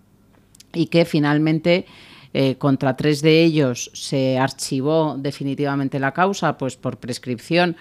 y 0.74 0.88
que 0.88 1.04
finalmente 1.04 1.86
eh, 2.34 2.56
contra 2.56 2.96
tres 2.96 3.22
de 3.22 3.44
ellos 3.44 3.90
se 3.94 4.38
archivó 4.38 5.18
definitivamente 5.18 6.00
la 6.00 6.14
causa, 6.14 6.58
pues 6.58 6.78
por 6.78 6.98
prescripción, 6.98 7.76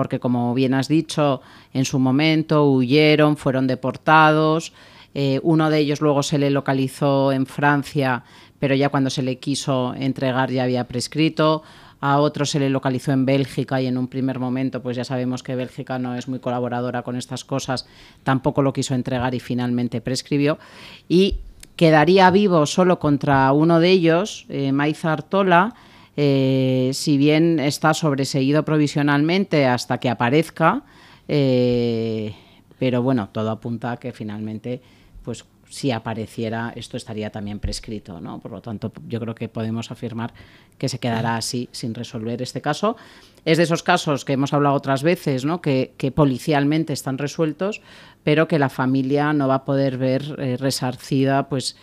porque 0.00 0.18
como 0.18 0.54
bien 0.54 0.72
has 0.72 0.88
dicho, 0.88 1.42
en 1.74 1.84
su 1.84 1.98
momento 1.98 2.64
huyeron, 2.64 3.36
fueron 3.36 3.66
deportados. 3.66 4.72
Eh, 5.12 5.40
uno 5.42 5.68
de 5.68 5.76
ellos 5.76 6.00
luego 6.00 6.22
se 6.22 6.38
le 6.38 6.48
localizó 6.48 7.32
en 7.32 7.44
Francia, 7.44 8.24
pero 8.58 8.74
ya 8.74 8.88
cuando 8.88 9.10
se 9.10 9.22
le 9.22 9.36
quiso 9.36 9.92
entregar 9.94 10.50
ya 10.50 10.62
había 10.62 10.88
prescrito. 10.88 11.62
A 12.00 12.18
otro 12.18 12.46
se 12.46 12.58
le 12.58 12.70
localizó 12.70 13.12
en 13.12 13.26
Bélgica 13.26 13.82
y 13.82 13.88
en 13.88 13.98
un 13.98 14.08
primer 14.08 14.38
momento, 14.38 14.80
pues 14.80 14.96
ya 14.96 15.04
sabemos 15.04 15.42
que 15.42 15.54
Bélgica 15.54 15.98
no 15.98 16.14
es 16.14 16.28
muy 16.28 16.38
colaboradora 16.38 17.02
con 17.02 17.16
estas 17.16 17.44
cosas, 17.44 17.86
tampoco 18.22 18.62
lo 18.62 18.72
quiso 18.72 18.94
entregar 18.94 19.34
y 19.34 19.40
finalmente 19.40 20.00
prescribió. 20.00 20.58
Y 21.10 21.40
quedaría 21.76 22.30
vivo 22.30 22.64
solo 22.64 22.98
contra 22.98 23.52
uno 23.52 23.80
de 23.80 23.90
ellos, 23.90 24.46
eh, 24.48 24.72
Maiza 24.72 25.12
Artola, 25.12 25.74
eh, 26.16 26.90
si 26.92 27.16
bien 27.16 27.60
está 27.60 27.94
sobreseído 27.94 28.64
provisionalmente 28.64 29.66
hasta 29.66 29.98
que 29.98 30.08
aparezca, 30.08 30.82
eh, 31.28 32.34
pero 32.78 33.02
bueno, 33.02 33.28
todo 33.30 33.50
apunta 33.50 33.92
a 33.92 33.96
que 33.96 34.12
finalmente, 34.12 34.80
pues 35.22 35.44
si 35.70 35.92
apareciera, 35.92 36.72
esto 36.74 36.96
estaría 36.96 37.30
también 37.30 37.60
prescrito, 37.60 38.20
¿no? 38.20 38.40
Por 38.40 38.50
lo 38.50 38.60
tanto, 38.60 38.92
yo 39.06 39.20
creo 39.20 39.36
que 39.36 39.48
podemos 39.48 39.92
afirmar 39.92 40.34
que 40.78 40.88
se 40.88 40.98
quedará 40.98 41.36
así 41.36 41.68
sin 41.70 41.94
resolver 41.94 42.42
este 42.42 42.60
caso. 42.60 42.96
Es 43.44 43.56
de 43.56 43.64
esos 43.64 43.84
casos 43.84 44.24
que 44.24 44.32
hemos 44.32 44.52
hablado 44.52 44.74
otras 44.74 45.04
veces, 45.04 45.44
¿no? 45.44 45.60
Que, 45.60 45.94
policialmente 46.14 46.92
están 46.92 47.18
resueltos, 47.18 47.82
pero 48.24 48.48
que 48.48 48.58
la 48.58 48.68
familia 48.68 49.32
no 49.32 49.46
va 49.46 49.56
a 49.56 49.64
poder 49.64 49.96
ver 49.96 50.34
eh, 50.38 50.56
resarcida 50.56 51.48
pues 51.48 51.76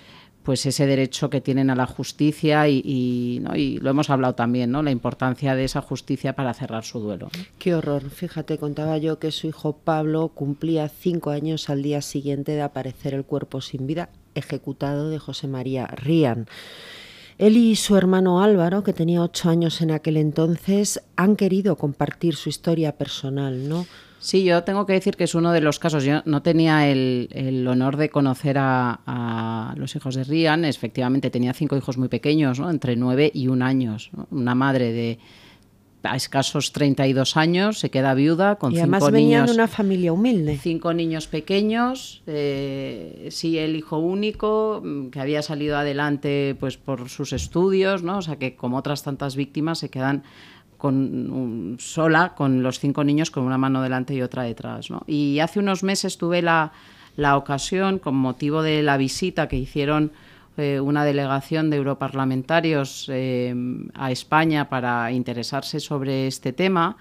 pues 0.48 0.66
ese 0.66 0.88
derecho 0.88 1.30
que 1.30 1.42
tienen 1.42 1.70
a 1.70 1.76
la 1.76 1.86
justicia 1.86 2.70
y, 2.70 3.42
lo 3.82 3.90
hemos 3.90 4.10
hablado 4.10 4.34
también, 4.34 4.72
¿no? 4.72 4.82
la 4.82 4.92
importancia 4.92 5.56
de 5.56 5.66
esa 5.66 5.82
justicia 5.82 6.38
para 6.38 6.54
cerrar 6.54 6.86
su 6.86 7.02
duelo. 7.02 7.30
Qué 7.60 7.76
horror. 7.76 8.10
Fíjate, 8.10 8.58
contaba 8.58 8.98
yo 8.98 9.20
que 9.20 9.34
su 9.34 9.48
hijo 9.48 9.74
Pablo 9.84 10.30
cumplía 10.30 10.88
cinco 10.88 11.32
años 11.32 11.70
al 11.70 11.84
día 11.84 12.02
siguiente 12.02 12.54
de 12.54 12.62
aparecer 12.62 13.14
el 13.14 13.26
cuerpo 13.26 13.60
sin 13.60 13.88
vida 13.88 14.08
ejecutado 14.36 15.10
de 15.10 15.20
José 15.20 15.50
María 15.50 15.86
Rían. 15.88 16.48
Él 17.38 17.58
y 17.58 17.76
su 17.76 17.98
hermano 17.98 18.42
Álvaro, 18.42 18.84
que 18.84 18.94
tenía 18.94 19.24
ocho 19.24 19.50
años 19.50 19.82
en 19.82 19.92
aquel 19.92 20.16
entonces, 20.16 21.04
han 21.18 21.36
querido 21.36 21.76
compartir 21.76 22.38
su 22.38 22.48
historia 22.48 22.94
personal, 22.94 23.68
¿no? 23.68 23.86
Sí, 24.20 24.44
yo 24.44 24.64
tengo 24.64 24.86
que 24.86 24.94
decir 24.94 25.16
que 25.16 25.26
es 25.26 25.36
uno 25.36 25.52
de 25.52 25.62
los 25.62 25.80
casos. 25.80 26.04
Yo 26.04 26.22
no 26.26 26.42
tenía 26.42 26.90
el, 26.90 27.66
honor 27.70 27.98
de 27.98 28.10
conocer 28.10 28.58
a, 28.60 29.74
los 29.78 29.96
hijos 29.96 30.16
de 30.16 30.24
Rian. 30.24 30.66
Efectivamente, 30.66 31.30
tenía 31.30 31.54
cinco 31.54 31.78
hijos 31.78 31.98
muy 31.98 32.08
pequeños, 32.08 32.60
¿no? 32.60 32.70
entre 32.70 32.96
nueve 32.96 33.32
y 33.34 33.48
un 33.48 33.62
años. 33.62 34.10
Una 34.32 34.56
madre 34.56 34.92
de 34.92 35.20
a 36.04 36.16
escasos 36.16 36.72
32 36.72 37.38
años, 37.38 37.80
se 37.80 37.90
queda 37.90 38.14
viuda 38.14 38.56
con 38.56 38.74
y 38.74 38.80
además 38.80 39.12
venían 39.12 39.46
de 39.46 39.52
una 39.52 39.68
familia 39.68 40.14
humilde. 40.14 40.58
Cinco 40.62 40.94
niños 40.94 41.28
pequeños, 41.28 42.24
eh, 42.28 43.28
sí, 43.32 43.58
el 43.58 43.76
hijo 43.76 43.98
único, 43.98 44.82
mm, 44.84 45.08
que 45.10 45.20
había 45.20 45.42
salido 45.42 45.78
adelante 45.78 46.56
pues 46.60 46.78
por 46.78 47.10
sus 47.10 47.34
estudios, 47.34 48.04
¿no? 48.04 48.20
O 48.20 48.22
sea 48.22 48.38
que 48.38 48.56
como 48.56 48.78
otras 48.78 49.04
tantas 49.04 49.36
víctimas 49.36 49.80
se 49.80 49.90
quedan 49.90 50.24
con 50.78 51.78
sola 51.80 52.34
con 52.36 52.64
los 52.64 52.80
cinco 52.80 53.04
niños 53.04 53.32
con 53.32 53.44
una 53.44 53.58
mano 53.58 53.82
delante 53.82 54.14
y 54.14 54.22
otra 54.22 54.44
detrás. 54.44 54.90
Y 55.08 55.40
hace 55.40 55.60
unos 55.60 55.84
meses 55.84 56.18
tuve 56.18 56.42
la, 56.42 56.72
ocasión, 57.36 58.00
con 58.00 58.16
motivo 58.16 58.62
de 58.62 58.84
la 58.84 58.98
visita 58.98 59.48
que 59.48 59.58
hicieron 59.58 60.12
eh, 60.58 60.80
una 60.80 61.04
delegación 61.04 61.70
de 61.70 61.78
europarlamentarios 61.78 63.08
eh, 63.12 63.54
a 63.94 64.12
España 64.12 64.70
para 64.70 65.12
interesarse 65.12 65.80
sobre 65.80 66.28
este 66.28 66.54
tema, 66.54 66.98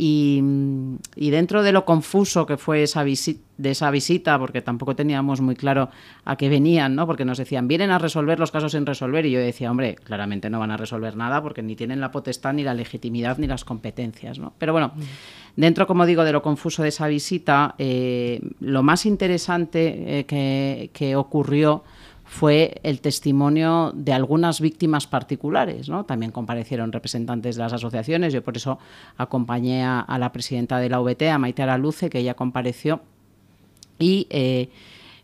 y, 0.00 1.30
dentro 1.30 1.64
de 1.64 1.72
lo 1.72 1.84
confuso 1.84 2.46
que 2.46 2.56
fue 2.56 2.84
esa 2.84 3.02
de 3.04 3.70
esa 3.70 3.90
visita, 3.90 4.38
porque 4.38 4.62
tampoco 4.62 4.94
teníamos 4.94 5.40
muy 5.40 5.56
claro 5.56 5.90
a 6.24 6.36
qué 6.36 6.48
venían, 6.48 6.94
¿no? 6.94 7.04
porque 7.04 7.24
nos 7.24 7.38
decían, 7.38 7.66
vienen 7.66 7.90
a 7.90 7.98
resolver 7.98 8.38
los 8.38 8.52
casos 8.52 8.70
sin 8.72 8.86
resolver, 8.86 9.26
y 9.26 9.32
yo 9.32 9.40
decía, 9.40 9.72
hombre, 9.72 9.96
claramente 9.96 10.50
no 10.50 10.60
van 10.60 10.70
a 10.70 10.76
resolver 10.76 11.16
nada 11.16 11.42
porque 11.42 11.64
ni 11.64 11.74
tienen 11.74 12.00
la 12.00 12.12
potestad, 12.12 12.52
ni 12.52 12.62
la 12.62 12.74
legitimidad, 12.74 13.38
ni 13.38 13.48
las 13.48 13.64
competencias. 13.64 14.38
¿no? 14.38 14.52
Pero 14.56 14.72
bueno, 14.72 14.92
dentro, 15.56 15.88
como 15.88 16.06
digo, 16.06 16.22
de 16.22 16.30
lo 16.30 16.42
confuso 16.42 16.84
de 16.84 16.90
esa 16.90 17.08
visita, 17.08 17.74
eh, 17.78 18.40
lo 18.60 18.84
más 18.84 19.04
interesante 19.04 20.20
eh, 20.20 20.26
que, 20.26 20.90
que 20.92 21.16
ocurrió 21.16 21.82
fue 22.28 22.78
el 22.82 23.00
testimonio 23.00 23.90
de 23.94 24.12
algunas 24.12 24.60
víctimas 24.60 25.06
particulares. 25.06 25.88
¿no? 25.88 26.04
También 26.04 26.30
comparecieron 26.30 26.92
representantes 26.92 27.56
de 27.56 27.62
las 27.62 27.72
asociaciones. 27.72 28.34
Yo 28.34 28.44
por 28.44 28.56
eso 28.56 28.78
acompañé 29.16 29.82
a, 29.82 30.04
la 30.18 30.30
presidenta 30.30 30.78
de 30.78 30.90
la 30.90 31.00
VT, 31.00 31.30
a 31.30 31.38
Maite 31.38 31.62
Araluce, 31.62 32.10
que 32.10 32.18
ella 32.18 32.34
compareció. 32.34 33.00
Y 33.98 34.26
eh, 34.28 34.68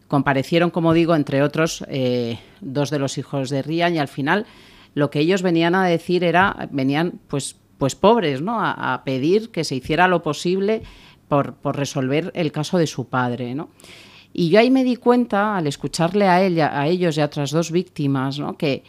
comparecieron, 0.08 0.70
como 0.70 0.94
digo, 0.94 1.14
entre 1.14 1.42
otros, 1.42 1.84
eh, 1.88 2.38
dos 2.62 2.88
de 2.88 2.98
los 2.98 3.18
hijos 3.18 3.50
de 3.50 3.60
Rian. 3.60 3.94
Y 3.94 3.98
al 3.98 4.08
final 4.08 4.46
lo 4.94 5.10
que 5.10 5.20
ellos 5.20 5.42
venían 5.42 5.74
a 5.74 5.86
decir 5.86 6.24
era, 6.24 6.68
venían 6.72 7.20
pues, 7.28 7.56
pues 7.76 7.94
pobres, 7.94 8.40
¿no? 8.40 8.58
a, 8.60 9.02
pedir 9.04 9.50
que 9.50 9.64
se 9.64 9.76
hiciera 9.76 10.08
lo 10.08 10.22
posible 10.22 10.82
por, 11.28 11.54
por 11.54 11.76
resolver 11.76 12.32
el 12.34 12.50
caso 12.50 12.78
de 12.78 12.86
su 12.86 13.08
padre. 13.08 13.54
¿no? 13.54 13.68
Y 14.36 14.48
yo 14.48 14.58
ahí 14.58 14.68
me 14.68 14.82
di 14.82 14.96
cuenta, 14.96 15.56
al 15.56 15.68
escucharle 15.68 16.26
a, 16.26 16.42
ella, 16.42 16.78
a 16.78 16.88
ellos 16.88 17.16
y 17.16 17.20
a 17.20 17.26
otras 17.26 17.52
dos 17.52 17.70
víctimas, 17.70 18.40
que, 18.58 18.82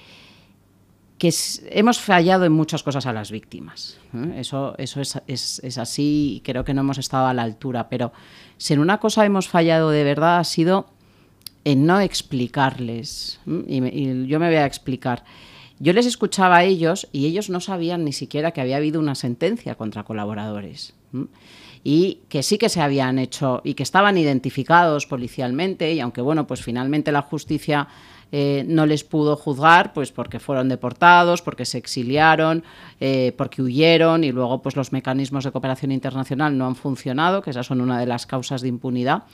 que 1.20 1.32
hemos 1.70 2.00
fallado 2.00 2.46
en 2.46 2.52
muchas 2.52 2.82
cosas 2.82 3.06
a 3.06 3.14
las 3.14 3.30
víctimas. 3.30 4.00
Eso, 4.36 4.74
eso 4.80 5.02
es, 5.02 5.22
es, 5.28 5.78
así 5.78 6.38
y 6.38 6.40
creo 6.42 6.66
que 6.66 6.74
no 6.74 6.82
hemos 6.82 6.98
estado 6.98 7.28
a 7.28 7.34
la 7.36 7.44
altura. 7.44 7.90
Pero 7.90 8.12
si 8.58 8.74
en 8.74 8.80
una 8.80 9.00
cosa 9.00 9.24
hemos 9.24 9.48
fallado 9.48 9.92
de 9.92 10.04
verdad 10.04 10.40
ha 10.40 10.44
sido 10.44 10.88
en 11.64 11.86
no 11.86 12.00
explicarles. 12.00 13.40
Y 13.46 14.26
yo 14.26 14.40
me 14.40 14.48
voy 14.48 14.56
a 14.56 14.66
explicar. 14.66 15.26
Yo 15.78 15.94
les 15.94 16.08
escuchaba 16.08 16.58
a 16.58 16.64
ellos 16.64 17.08
y 17.12 17.28
ellos 17.28 17.52
no 17.52 17.60
sabían 17.60 18.04
ni 18.04 18.14
siquiera 18.14 18.50
que 18.50 18.62
había 18.62 18.78
habido 18.78 19.00
una 19.00 19.14
sentencia 19.14 19.76
contra 19.76 20.06
colaboradores 20.06 20.96
y 21.88 22.24
que 22.30 22.42
sí 22.42 22.58
que 22.58 22.68
se 22.68 22.82
habían 22.82 23.20
hecho 23.20 23.62
y 23.64 23.76
que 23.76 23.84
estaban 23.84 24.18
identificados 24.18 25.06
policialmente 25.06 25.94
y 25.94 26.00
aunque 26.00 26.20
bueno, 26.20 26.48
pues 26.48 26.64
finalmente 26.64 27.12
la 27.12 27.22
justicia 27.22 27.88
eh, 28.32 28.66
no 28.68 28.88
les 28.88 29.04
pudo 29.04 29.36
juzgar, 29.36 29.94
pues 29.94 30.12
porque 30.12 30.40
fueron 30.40 30.68
deportados, 30.68 31.44
porque 31.44 31.64
se 31.64 31.78
exiliaron, 31.78 32.64
eh, 33.00 33.36
porque 33.38 33.62
huyeron 33.62 34.24
y 34.24 34.32
luego 34.32 34.64
pues 34.64 34.76
los 34.76 34.92
mecanismos 34.94 35.44
de 35.44 35.52
cooperación 35.52 35.92
internacional 35.92 36.58
no 36.58 36.66
han 36.66 36.76
funcionado, 36.76 37.44
que 37.44 37.52
esas 37.52 37.68
son 37.68 37.82
una 37.82 38.00
de 38.00 38.08
las 38.08 38.26
causas 38.26 38.62
de 38.62 38.68
impunidad. 38.70 39.26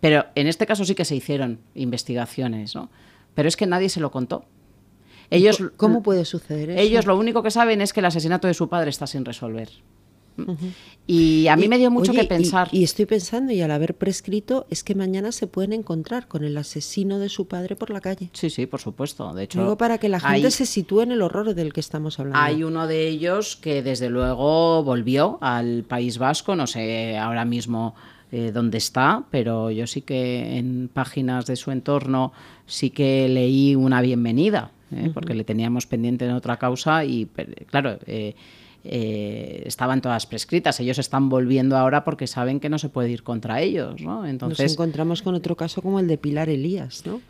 Pero 0.00 0.26
en 0.34 0.46
este 0.46 0.66
caso 0.66 0.84
sí 0.84 0.94
que 0.94 1.06
se 1.06 1.16
hicieron 1.16 1.60
investigaciones, 1.74 2.74
¿no? 2.74 2.90
Pero 3.32 3.48
es 3.48 3.56
que 3.56 3.64
nadie 3.64 3.88
se 3.88 4.00
lo 4.00 4.10
contó. 4.10 4.44
Ellos, 5.30 5.62
¿Cómo 5.78 6.02
puede 6.02 6.26
suceder 6.26 6.68
eso? 6.68 6.80
Ellos 6.80 7.06
lo 7.06 7.16
único 7.16 7.42
que 7.42 7.50
saben 7.50 7.80
es 7.80 7.94
que 7.94 8.00
el 8.00 8.06
asesinato 8.06 8.46
de 8.46 8.52
su 8.52 8.68
padre 8.68 8.90
está 8.90 9.06
sin 9.06 9.24
resolver. 9.24 9.70
Y 11.06 11.48
a 11.48 11.56
mí 11.56 11.68
me 11.68 11.78
dio 11.78 11.90
mucho 11.90 12.12
que 12.12 12.24
pensar. 12.24 12.68
Y, 12.72 12.82
estoy 12.84 13.06
pensando, 13.06 13.52
y 13.52 13.60
al 13.60 13.70
haber 13.70 13.94
prescrito, 13.94 14.66
es 14.70 14.82
que 14.82 14.94
mañana 14.94 15.32
se 15.32 15.46
pueden 15.46 15.72
encontrar 15.72 16.28
con 16.28 16.44
el 16.44 16.56
asesino 16.56 17.18
de 17.18 17.28
su 17.28 17.46
padre 17.46 17.76
por 17.76 17.90
la 17.90 18.00
calle. 18.00 18.30
Sí, 18.32 18.50
sí, 18.50 18.66
por 18.66 18.80
supuesto. 18.80 19.32
De 19.34 19.44
hecho, 19.44 19.58
Luego 19.58 19.76
para 19.76 19.98
que 19.98 20.08
la 20.08 20.20
gente 20.20 20.50
se 20.50 20.66
sitúe 20.66 21.02
en 21.02 21.12
el 21.12 21.22
horror 21.22 21.54
del 21.54 21.72
que 21.72 21.80
estamos 21.80 22.18
hablando. 22.18 22.40
Hay 22.40 22.64
uno 22.64 22.86
de 22.86 23.08
ellos 23.08 23.56
que 23.56 23.82
desde 23.82 24.10
luego 24.10 24.82
volvió 24.82 25.38
al 25.40 25.84
País 25.84 26.18
Vasco, 26.18 26.56
no 26.56 26.66
sé 26.66 27.16
ahora 27.18 27.44
mismo 27.44 27.94
eh, 28.36 28.50
dónde 28.52 28.78
está, 28.78 29.24
pero 29.30 29.70
yo 29.70 29.86
sí 29.86 30.00
que 30.00 30.58
en 30.58 30.90
páginas 30.92 31.46
de 31.46 31.54
su 31.54 31.70
entorno 31.70 32.32
sí 32.66 32.90
que 32.90 33.28
leí 33.28 33.76
una 33.76 34.00
bienvenida, 34.00 34.72
¿eh? 34.90 35.10
porque 35.14 35.34
le 35.34 35.44
teníamos 35.44 35.86
pendiente 35.86 36.24
en 36.24 36.32
otra 36.32 36.56
causa 36.56 37.04
y, 37.04 37.26
claro, 37.70 37.98
eh, 38.06 38.34
eh, 38.84 39.62
estaban 39.66 40.00
todas 40.00 40.26
prescritas. 40.26 40.78
Ellos 40.80 40.98
están 40.98 41.28
volviendo 41.28 41.76
ahora 41.76 42.04
porque 42.04 42.26
saben 42.26 42.60
que 42.60 42.68
no 42.68 42.78
se 42.78 42.90
puede 42.90 43.10
ir 43.10 43.22
contra 43.22 43.60
ellos, 43.60 44.02
¿no? 44.02 44.26
Entonces 44.26 44.62
nos 44.62 44.72
encontramos 44.72 45.22
con 45.22 45.34
otro 45.34 45.56
caso 45.56 45.80
como 45.82 46.00
el 46.00 46.06
de 46.06 46.18
Pilar 46.18 46.48
Elías, 46.48 47.04
¿no? 47.06 47.20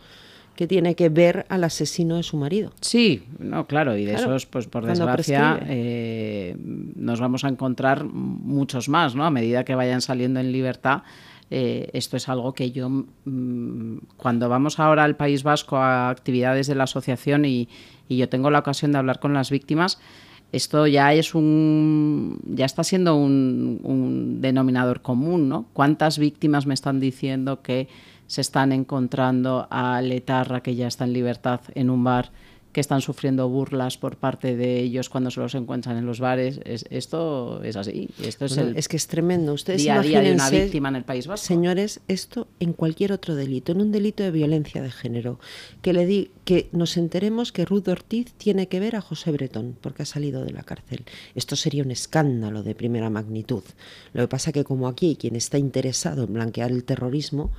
que 0.56 0.66
tiene 0.66 0.94
que 0.94 1.08
ver 1.08 1.46
al 1.49 1.64
asesino 1.64 2.16
de 2.16 2.23
su 2.23 2.37
marido. 2.37 2.73
Sí, 2.80 3.25
no, 3.38 3.66
claro, 3.66 3.96
y 3.96 4.04
de 4.04 4.14
esos, 4.14 4.46
pues 4.46 4.66
por 4.68 4.87
desgracia, 4.87 5.58
eh, 5.66 6.56
nos 6.58 7.20
vamos 7.20 7.44
a 7.44 7.49
encontrar 7.49 8.04
muchos 8.04 8.88
más, 8.88 9.14
¿no? 9.16 9.25
A 9.25 9.30
medida 9.30 9.64
que 9.64 9.75
vayan 9.75 10.00
saliendo 10.00 10.38
en 10.38 10.52
libertad, 10.52 11.02
eh, 11.50 11.90
esto 11.92 12.16
es 12.16 12.28
algo 12.28 12.54
que 12.54 12.70
yo, 12.70 12.88
mm, 12.88 13.99
cuando 14.16 14.49
vamos 14.49 14.78
ahora 14.78 15.04
al 15.04 15.16
País 15.16 15.42
Vasco 15.42 15.76
a 15.76 16.08
actividades 16.08 16.68
de 16.68 16.75
la 16.75 16.84
asociación 16.84 17.44
y, 17.44 17.68
y 18.08 18.16
yo 18.16 18.28
tengo 18.28 18.50
la 18.50 18.61
ocasión 18.61 18.92
de 18.92 18.99
hablar 18.99 19.18
con 19.18 19.34
las 19.34 19.50
víctimas, 19.50 19.99
esto 20.54 20.87
ya 20.87 21.12
es 21.12 21.34
un 21.34 22.38
ya 22.44 22.64
está 22.64 22.84
siendo 22.84 23.16
un, 23.16 24.38
denominador 24.40 25.02
común, 25.02 25.49
¿no? 25.49 25.66
¿Cuántas 25.73 26.18
víctimas 26.18 26.66
me 26.66 26.75
están 26.75 27.00
diciendo 27.00 27.62
que 27.62 27.88
se 28.26 28.40
están 28.40 28.73
encontrando 28.73 29.66
a 29.70 30.00
Letarra 30.00 30.62
que 30.62 30.75
ya 30.75 30.87
está 30.87 31.04
en 31.04 31.12
libertad 31.12 31.61
en 31.75 31.90
un 31.90 32.04
bar 32.04 32.30
que 32.75 32.81
están 32.81 33.00
sufriendo 33.00 33.49
burlas 33.49 33.97
por 33.97 34.16
parte 34.16 34.57
de 34.57 34.81
ellos 34.81 35.09
cuando 35.09 35.31
se 35.31 35.38
los 35.38 35.54
encuentran 35.54 35.97
en 35.97 36.07
los 36.07 36.19
bares. 36.19 36.61
esto 36.64 37.62
es 37.62 37.76
así. 37.76 38.11
Esto 38.21 38.47
es, 38.47 38.59
es 38.59 38.88
que 38.88 38.97
es 38.97 39.07
tremendo. 39.07 39.52
Ustedes 39.52 39.83
día 39.83 40.00
a 40.00 40.02
día 40.02 40.21
de 40.21 40.33
una 40.33 40.50
víctima 40.50 40.88
en 40.88 40.97
el 40.97 41.04
País 41.04 41.28
Vasco. 41.28 41.47
Señores, 41.47 42.00
esto 42.09 42.49
en 42.59 42.73
cualquier 42.73 43.12
otro 43.12 43.37
delito, 43.37 43.71
en 43.71 43.81
un 43.81 43.93
delito 43.93 44.25
de 44.25 44.33
violencia 44.33 44.83
de 44.83 44.90
género, 44.90 45.38
que 45.83 45.93
le 45.93 46.04
di, 46.04 46.33
que 46.45 46.69
nos 46.73 46.97
enteremos 46.97 47.52
que 47.52 47.64
Ruth 47.64 47.87
Ortiz 47.87 48.33
tiene 48.33 48.66
que 48.66 48.81
ver 48.81 48.97
a 48.97 49.00
José 49.00 49.31
Bretón 49.31 49.76
porque 49.81 50.02
ha 50.02 50.07
salido 50.07 50.45
de 50.45 50.52
la 50.52 50.64
cárcel. 50.64 51.04
Esto 51.37 51.54
sería 51.54 51.85
un 51.85 51.93
escándalo 51.93 52.64
de 52.64 52.75
primera 52.75 53.09
magnitud. 53.09 53.62
Lo 54.14 54.23
que 54.23 54.28
pasa 54.28 54.50
que 54.50 54.64
como 54.64 54.88
aquí 54.88 55.14
quien 55.14 55.37
está 55.37 55.59
interesado 55.59 56.25
en 56.25 56.35
blanquear 56.35 56.73
el 56.73 56.83
terrorismo, 56.83 57.52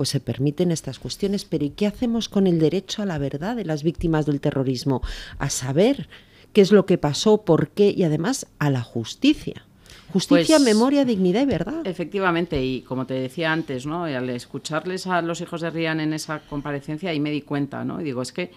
pues 0.00 0.08
se 0.08 0.20
permiten 0.20 0.70
estas 0.70 0.98
cuestiones. 0.98 1.44
Pero 1.44 1.66
¿y 1.66 1.70
qué 1.72 1.86
hacemos 1.86 2.30
con 2.30 2.46
el 2.46 2.58
derecho 2.58 3.02
a 3.02 3.04
la 3.04 3.18
verdad 3.18 3.54
de 3.54 3.66
las 3.66 3.82
víctimas 3.82 4.24
del 4.24 4.40
terrorismo? 4.40 5.02
A 5.38 5.50
saber 5.50 6.08
qué 6.54 6.62
es 6.62 6.72
lo 6.72 6.86
que 6.86 6.96
pasó, 6.96 7.42
por 7.42 7.68
qué 7.68 7.92
y 7.94 8.04
además 8.04 8.46
a 8.58 8.70
la 8.70 8.80
justicia. 8.80 9.66
Justicia, 10.10 10.56
pues, 10.56 10.64
memoria, 10.64 11.04
dignidad 11.04 11.42
y 11.42 11.44
verdad. 11.44 11.82
Efectivamente, 11.86 12.64
y 12.64 12.80
como 12.80 13.04
te 13.04 13.12
decía 13.12 13.52
antes, 13.52 13.84
¿no? 13.84 14.04
al 14.04 14.30
escucharles 14.30 15.06
a 15.06 15.20
los 15.20 15.42
hijos 15.42 15.60
de 15.60 15.68
Rian 15.68 16.00
en 16.00 16.14
esa 16.14 16.40
comparecencia, 16.48 17.10
ahí 17.10 17.20
me 17.20 17.30
di 17.30 17.42
cuenta, 17.42 17.84
¿no? 17.84 18.00
Y 18.00 18.04
digo, 18.04 18.22
es 18.22 18.32
que 18.32 18.52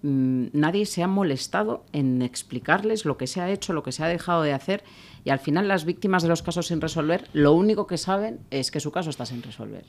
mm, 0.00 0.46
nadie 0.54 0.86
se 0.86 1.02
ha 1.02 1.06
molestado 1.06 1.84
en 1.92 2.22
explicarles 2.22 3.04
lo 3.04 3.18
que 3.18 3.26
se 3.26 3.42
ha 3.42 3.50
hecho, 3.50 3.74
lo 3.74 3.82
que 3.82 3.92
se 3.92 4.04
ha 4.04 4.08
dejado 4.08 4.40
de 4.40 4.54
hacer, 4.54 4.84
y 5.22 5.28
al 5.28 5.38
final 5.38 5.68
las 5.68 5.84
víctimas 5.84 6.22
de 6.22 6.30
los 6.30 6.42
casos 6.42 6.68
sin 6.68 6.80
resolver, 6.80 7.28
lo 7.34 7.52
único 7.52 7.86
que 7.86 7.98
saben 7.98 8.38
es 8.50 8.70
que 8.70 8.80
su 8.80 8.90
caso 8.90 9.10
está 9.10 9.26
sin 9.26 9.42
resolver 9.42 9.84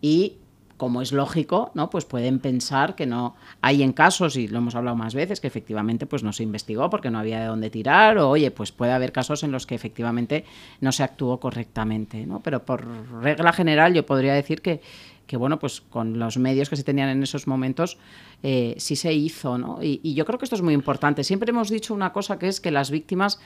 y 0.00 0.34
como 0.80 1.02
es 1.02 1.12
lógico, 1.12 1.70
¿no? 1.74 1.90
Pues 1.90 2.06
pueden 2.06 2.38
pensar 2.38 2.94
que 2.94 3.04
no 3.04 3.34
hay 3.60 3.82
en 3.82 3.92
casos 3.92 4.36
y 4.36 4.48
lo 4.48 4.58
hemos 4.58 4.74
hablado 4.74 4.96
más 4.96 5.14
veces 5.14 5.38
que 5.38 5.46
efectivamente 5.46 6.06
pues 6.06 6.22
no 6.22 6.32
se 6.32 6.42
investigó 6.42 6.88
porque 6.88 7.10
no 7.10 7.18
había 7.18 7.38
de 7.38 7.46
dónde 7.48 7.68
tirar 7.68 8.16
o 8.16 8.30
oye, 8.30 8.50
pues 8.50 8.72
puede 8.72 8.92
haber 8.92 9.12
casos 9.12 9.42
en 9.42 9.52
los 9.52 9.66
que 9.66 9.74
efectivamente 9.74 10.46
no 10.80 10.90
se 10.90 11.02
actuó 11.02 11.38
correctamente, 11.38 12.24
¿no? 12.24 12.40
Pero 12.40 12.64
por 12.64 12.86
regla 13.20 13.52
general 13.52 13.92
yo 13.92 14.06
podría 14.06 14.32
decir 14.32 14.62
que 14.62 14.80
que 15.26 15.36
bueno, 15.36 15.60
pues 15.60 15.80
con 15.80 16.18
los 16.18 16.38
medios 16.38 16.68
que 16.68 16.74
se 16.74 16.82
tenían 16.82 17.08
en 17.08 17.22
esos 17.22 17.46
momentos 17.46 17.98
eh, 18.42 18.74
sí 18.78 18.96
se 18.96 19.12
hizo, 19.12 19.58
¿no? 19.58 19.80
Y, 19.80 20.00
y 20.02 20.14
yo 20.14 20.24
creo 20.24 20.40
que 20.40 20.44
esto 20.44 20.56
es 20.56 20.62
muy 20.62 20.74
importante. 20.74 21.22
Siempre 21.22 21.50
hemos 21.50 21.70
dicho 21.70 21.94
una 21.94 22.12
cosa 22.12 22.36
que 22.36 22.48
es 22.48 22.60
que 22.60 22.72
las 22.72 22.90
víctimas 22.90 23.38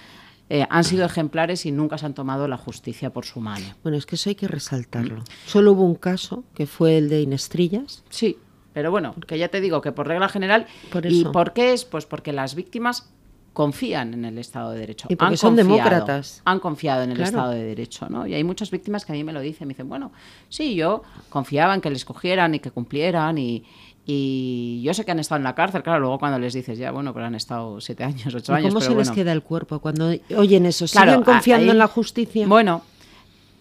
eh, 0.51 0.67
han 0.69 0.85
sido 0.85 1.07
ejemplares 1.07 1.65
y 1.67 1.73
nunca 1.73 1.99
se 1.99 2.07
han 2.07 2.15
tomado 2.15 2.49
la 2.49 2.57
justicia 2.57 3.11
por 3.11 3.25
su 3.25 3.41
mano. 3.41 3.65
Bueno, 3.83 3.97
es 3.97 4.07
que 4.07 4.17
eso 4.17 4.29
hay 4.29 4.35
que 4.35 4.49
resaltarlo. 4.49 5.23
Solo 5.47 5.73
hubo 5.73 5.85
un 5.85 5.95
caso, 5.95 6.45
que 6.55 6.67
fue 6.67 6.99
el 6.99 7.09
de 7.09 7.23
Inestrillas. 7.23 8.05
Sí, 8.11 8.37
pero 8.75 8.91
bueno, 8.91 9.15
que 9.27 9.39
ya 9.39 9.49
te 9.49 9.61
digo 9.61 9.81
que 9.81 9.93
por 9.93 10.07
regla 10.07 10.29
general. 10.29 10.67
¿Y 11.05 11.25
por 11.25 11.53
qué 11.53 11.73
es? 11.73 11.85
Pues 11.85 12.05
porque 12.07 12.33
las 12.33 12.55
víctimas 12.55 13.09
confían 13.55 14.13
en 14.13 14.25
el 14.25 14.37
Estado 14.37 14.73
de 14.73 14.81
Derecho. 14.81 15.07
Y 15.09 15.17
porque 15.17 15.37
son 15.37 15.57
demócratas. 15.57 16.43
Han 16.45 16.59
confiado 16.59 17.05
en 17.05 17.13
el 17.13 17.21
Estado 17.21 17.53
de 17.53 17.63
Derecho, 17.63 18.09
¿no? 18.11 18.27
Y 18.27 18.35
hay 18.35 18.45
muchas 18.45 18.71
víctimas 18.71 19.07
que 19.07 19.13
a 19.13 19.15
mí 19.15 19.25
me 19.25 19.33
lo 19.33 19.41
dicen, 19.41 19.69
me 19.69 19.75
dicen, 19.75 19.89
bueno, 19.89 20.13
sí, 20.49 20.75
yo 20.75 21.05
confiaba 21.31 21.73
en 21.75 21.81
que 21.81 21.89
les 21.89 22.05
cogieran 22.05 22.55
y 22.57 22.59
que 22.59 22.73
cumplieran 22.73 23.39
y, 23.39 23.65
y 24.07 24.83
yo 24.83 24.93
sé 24.93 25.05
que 25.05 25.13
han 25.13 25.19
estado 25.19 25.39
en 25.39 25.45
la 25.45 25.55
cárcel, 25.55 25.83
claro, 25.83 26.01
luego 26.01 26.19
cuando 26.19 26.39
les 26.39 26.53
dices, 26.53 26.79
ya, 26.79 26.91
bueno, 26.91 27.15
pero 27.15 27.27
han 27.27 27.35
estado 27.35 27.81
siete 27.81 28.05
años, 28.05 28.35
ocho 28.35 28.53
años. 28.53 28.75
¿Cómo 28.75 28.81
se 28.81 28.95
les 28.95 29.11
queda 29.11 29.33
el 29.33 29.43
cuerpo 29.43 29.79
cuando 29.79 30.13
oyen 30.37 30.67
eso? 30.67 30.87
¿Siguen 30.87 31.23
confiando 31.23 31.73
en 31.73 31.79
la 31.79 31.89
justicia? 31.89 32.47
Bueno, 32.47 32.83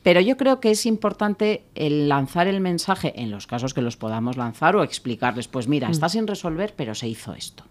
pero 0.03 0.19
yo 0.19 0.35
creo 0.35 0.59
que 0.59 0.71
es 0.71 0.85
importante 0.85 1.63
el 1.75 2.09
lanzar 2.09 2.47
el 2.47 2.59
mensaje 2.59 3.13
en 3.21 3.31
los 3.31 3.47
casos 3.47 3.73
que 3.73 3.81
los 3.81 3.95
podamos 3.95 4.35
lanzar 4.35 4.75
o 4.75 4.83
explicarles, 4.83 5.47
pues 5.47 5.69
mira, 5.69 5.87
mm. 5.87 5.91
está 5.91 6.09
sin 6.09 6.27
resolver, 6.27 6.73
pero 6.75 6.93
se 6.93 7.07
hizo 7.07 7.33
esto. 7.33 7.63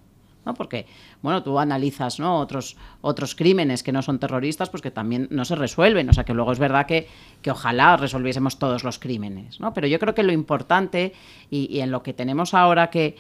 ¿No? 0.45 0.55
Porque, 0.55 0.87
bueno, 1.23 1.43
tú 1.43 1.59
analizas 1.59 2.19
¿no? 2.19 2.39
otros, 2.39 2.77
otros 3.01 3.35
crímenes 3.35 3.83
que 3.83 3.93
no 3.93 4.03
son 4.03 4.19
terroristas, 4.19 4.71
pues 4.71 4.83
que 4.83 4.91
también 4.91 5.29
no 5.31 5.45
se 5.45 5.55
resuelven. 5.55 6.09
O 6.09 6.13
sea, 6.13 6.25
que 6.25 6.35
luego 6.35 6.53
es 6.53 6.59
verdad 6.59 6.87
que, 6.87 7.09
que 7.41 7.51
ojalá 7.51 7.97
resolviésemos 7.97 8.59
todos 8.59 8.85
los 8.85 8.99
crímenes, 8.99 9.61
¿no? 9.61 9.73
Pero 9.73 9.87
yo 9.87 9.99
creo 9.99 10.15
que 10.15 10.23
lo 10.23 10.33
importante 10.33 11.13
y, 11.51 11.81
en 11.81 11.91
lo 11.91 12.03
que 12.03 12.13
tenemos 12.13 12.55
ahora 12.55 12.91
que 12.91 13.17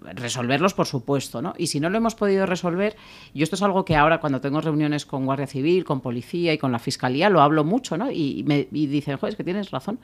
resolverlos, 0.00 0.74
por 0.74 0.86
supuesto, 0.86 1.40
¿no? 1.40 1.54
Y 1.56 1.68
si 1.68 1.80
no 1.80 1.88
lo 1.88 1.96
hemos 1.98 2.14
podido 2.14 2.46
resolver, 2.46 2.96
yo 3.32 3.44
esto 3.44 3.56
es 3.56 3.62
algo 3.62 3.84
que 3.84 3.96
ahora 3.96 4.18
cuando 4.18 4.40
tengo 4.40 4.60
reuniones 4.60 5.06
con 5.06 5.24
Guardia 5.24 5.46
Civil, 5.46 5.84
con 5.84 6.00
Policía 6.00 6.52
y 6.52 6.58
con 6.58 6.72
la 6.72 6.78
Fiscalía, 6.78 7.30
lo 7.30 7.40
hablo 7.40 7.64
mucho, 7.64 7.96
¿no? 7.96 8.10
Y, 8.10 8.42
me 8.44 8.68
y 8.72 8.86
dicen, 8.86 9.16
joder, 9.16 9.36
que 9.36 9.44
tienes 9.44 9.70
razón. 9.70 9.98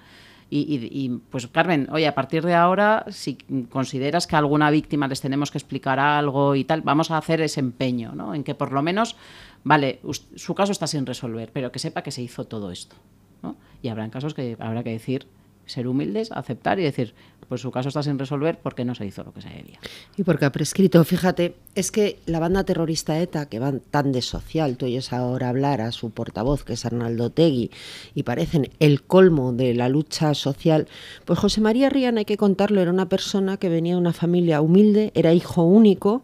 Y, 0.53 1.21
pues 1.31 1.47
Carmen, 1.47 1.89
oye, 1.93 2.09
a 2.09 2.15
partir 2.15 2.45
de 2.45 2.55
ahora, 2.55 3.05
si 3.09 3.39
consideras 3.71 4.27
que 4.27 4.35
a 4.35 4.41
alguna 4.41 4.71
víctima 4.71 5.07
les 5.07 5.21
tenemos 5.21 5.53
que 5.53 5.59
explicar 5.59 6.01
algo 6.01 6.57
y 6.57 6.65
tal, 6.65 6.83
vamos 6.83 7.13
a 7.13 7.19
hacer 7.19 7.41
ese 7.41 7.61
empeño, 7.61 8.17
¿no? 8.17 8.35
En 8.35 8.43
que 8.43 8.57
por 8.57 8.73
lo 8.73 8.83
menos, 8.83 9.15
vale, 9.63 10.01
su 10.35 10.55
caso 10.57 10.73
está 10.73 10.89
sin 10.89 11.07
resolver, 11.07 11.51
pero 11.53 11.71
que 11.71 11.79
sepa 11.79 12.03
que 12.03 12.11
se 12.11 12.23
hizo 12.23 12.47
todo 12.47 12.73
esto, 12.73 12.97
¿no? 13.45 13.55
Y 13.81 13.89
habrá 13.89 14.09
casos 14.11 14.35
que 14.35 14.57
habrá 14.59 14.83
que 14.83 14.91
decir, 14.91 15.29
ser 15.71 15.89
humildes, 15.89 16.33
aceptar 16.33 16.79
y 16.79 16.83
decir, 16.83 17.15
pues 17.49 17.63
su 17.63 17.73
caso 17.73 17.89
está 17.89 18.03
sin 18.03 18.17
resolver 18.17 18.61
porque 18.63 18.85
no 18.85 18.95
se 18.95 19.05
hizo 19.07 19.25
lo 19.25 19.33
que 19.33 19.43
se 19.43 19.49
debía. 19.49 19.81
Y 20.17 20.23
porque 20.23 20.45
ha 20.45 20.53
prescrito, 20.53 21.03
fíjate, 21.03 21.57
es 21.75 21.91
que 21.91 22.19
la 22.27 22.39
banda 22.39 22.63
terrorista 22.63 23.19
ETA, 23.19 23.49
que 23.49 23.59
van 23.59 23.81
tan 23.91 24.13
de 24.13 24.23
social, 24.23 24.77
tú 24.77 24.87
oyes 24.87 25.13
ahora 25.13 25.49
hablar 25.49 25.81
a 25.81 25.91
su 25.91 26.11
portavoz, 26.11 26.63
que 26.63 26.75
es 26.75 26.85
Arnaldo 26.85 27.31
Tegui, 27.31 27.73
y 28.15 28.23
parecen 28.23 28.71
el 28.79 29.03
colmo 29.03 29.53
de 29.53 29.75
la 29.75 29.89
lucha 29.89 30.35
social, 30.35 30.87
pues 31.25 31.41
José 31.41 31.61
María 31.61 31.89
Rían, 31.91 32.19
hay 32.19 32.25
que 32.25 32.37
contarlo, 32.37 32.81
era 32.81 32.93
una 32.93 33.09
persona 33.09 33.57
que 33.57 33.69
venía 33.69 33.95
de 33.95 34.01
una 34.01 34.13
familia 34.13 34.61
humilde, 34.61 35.11
era 35.15 35.33
hijo 35.33 35.65
único, 35.65 36.23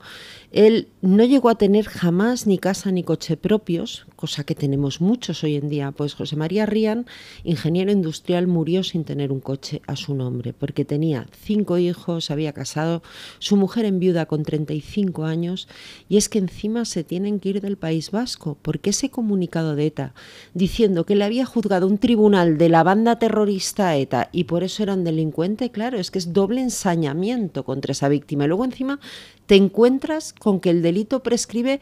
él 0.52 0.88
no 1.00 1.24
llegó 1.24 1.48
a 1.48 1.56
tener 1.56 1.86
jamás 1.86 2.46
ni 2.46 2.58
casa 2.58 2.90
ni 2.92 3.02
coche 3.02 3.36
propios, 3.36 4.06
cosa 4.16 4.44
que 4.44 4.54
tenemos 4.54 5.00
muchos 5.00 5.44
hoy 5.44 5.56
en 5.56 5.68
día. 5.68 5.92
Pues 5.92 6.14
José 6.14 6.36
María 6.36 6.66
Rían, 6.66 7.06
ingeniero 7.44 7.92
industrial, 7.92 8.46
murió 8.46 8.82
sin 8.82 9.04
tener 9.04 9.32
un 9.32 9.40
coche 9.40 9.82
a 9.86 9.96
su 9.96 10.14
nombre, 10.14 10.52
porque 10.52 10.84
tenía 10.84 11.26
cinco 11.32 11.78
hijos, 11.78 12.30
había 12.30 12.52
casado, 12.52 13.02
su 13.38 13.56
mujer 13.56 13.84
en 13.84 14.00
viuda 14.00 14.26
con 14.26 14.42
35 14.42 15.24
años, 15.24 15.68
y 16.08 16.16
es 16.16 16.28
que 16.28 16.38
encima 16.38 16.84
se 16.84 17.04
tienen 17.04 17.40
que 17.40 17.50
ir 17.50 17.60
del 17.60 17.76
País 17.76 18.10
Vasco, 18.10 18.56
porque 18.62 18.90
ese 18.90 19.10
comunicado 19.10 19.76
de 19.76 19.86
ETA 19.86 20.14
diciendo 20.54 21.04
que 21.04 21.16
le 21.16 21.24
había 21.24 21.46
juzgado 21.46 21.86
un 21.86 21.98
tribunal 21.98 22.58
de 22.58 22.68
la 22.68 22.82
banda 22.82 23.18
terrorista 23.18 23.96
ETA 23.96 24.28
y 24.32 24.44
por 24.44 24.62
eso 24.62 24.82
era 24.82 24.94
un 24.94 25.04
delincuente, 25.04 25.70
claro, 25.70 25.98
es 25.98 26.10
que 26.10 26.18
es 26.18 26.32
doble 26.32 26.60
ensañamiento 26.60 27.64
contra 27.64 27.92
esa 27.92 28.08
víctima. 28.08 28.44
Y 28.44 28.48
luego 28.48 28.64
encima 28.64 29.00
te 29.46 29.56
encuentras 29.56 30.32
con 30.32 30.60
que 30.60 30.70
el 30.70 30.82
delito 30.82 31.20
prescribe 31.22 31.80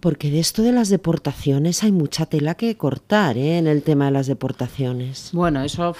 porque 0.00 0.30
de 0.30 0.38
esto 0.38 0.62
de 0.62 0.72
las 0.72 0.88
deportaciones 0.88 1.82
hay 1.82 1.92
mucha 1.92 2.26
tela 2.26 2.54
que 2.54 2.76
cortar 2.76 3.36
¿eh? 3.36 3.58
en 3.58 3.66
el 3.66 3.82
tema 3.82 4.06
de 4.06 4.12
las 4.12 4.26
deportaciones. 4.26 5.30
Bueno, 5.32 5.62
eso, 5.62 5.96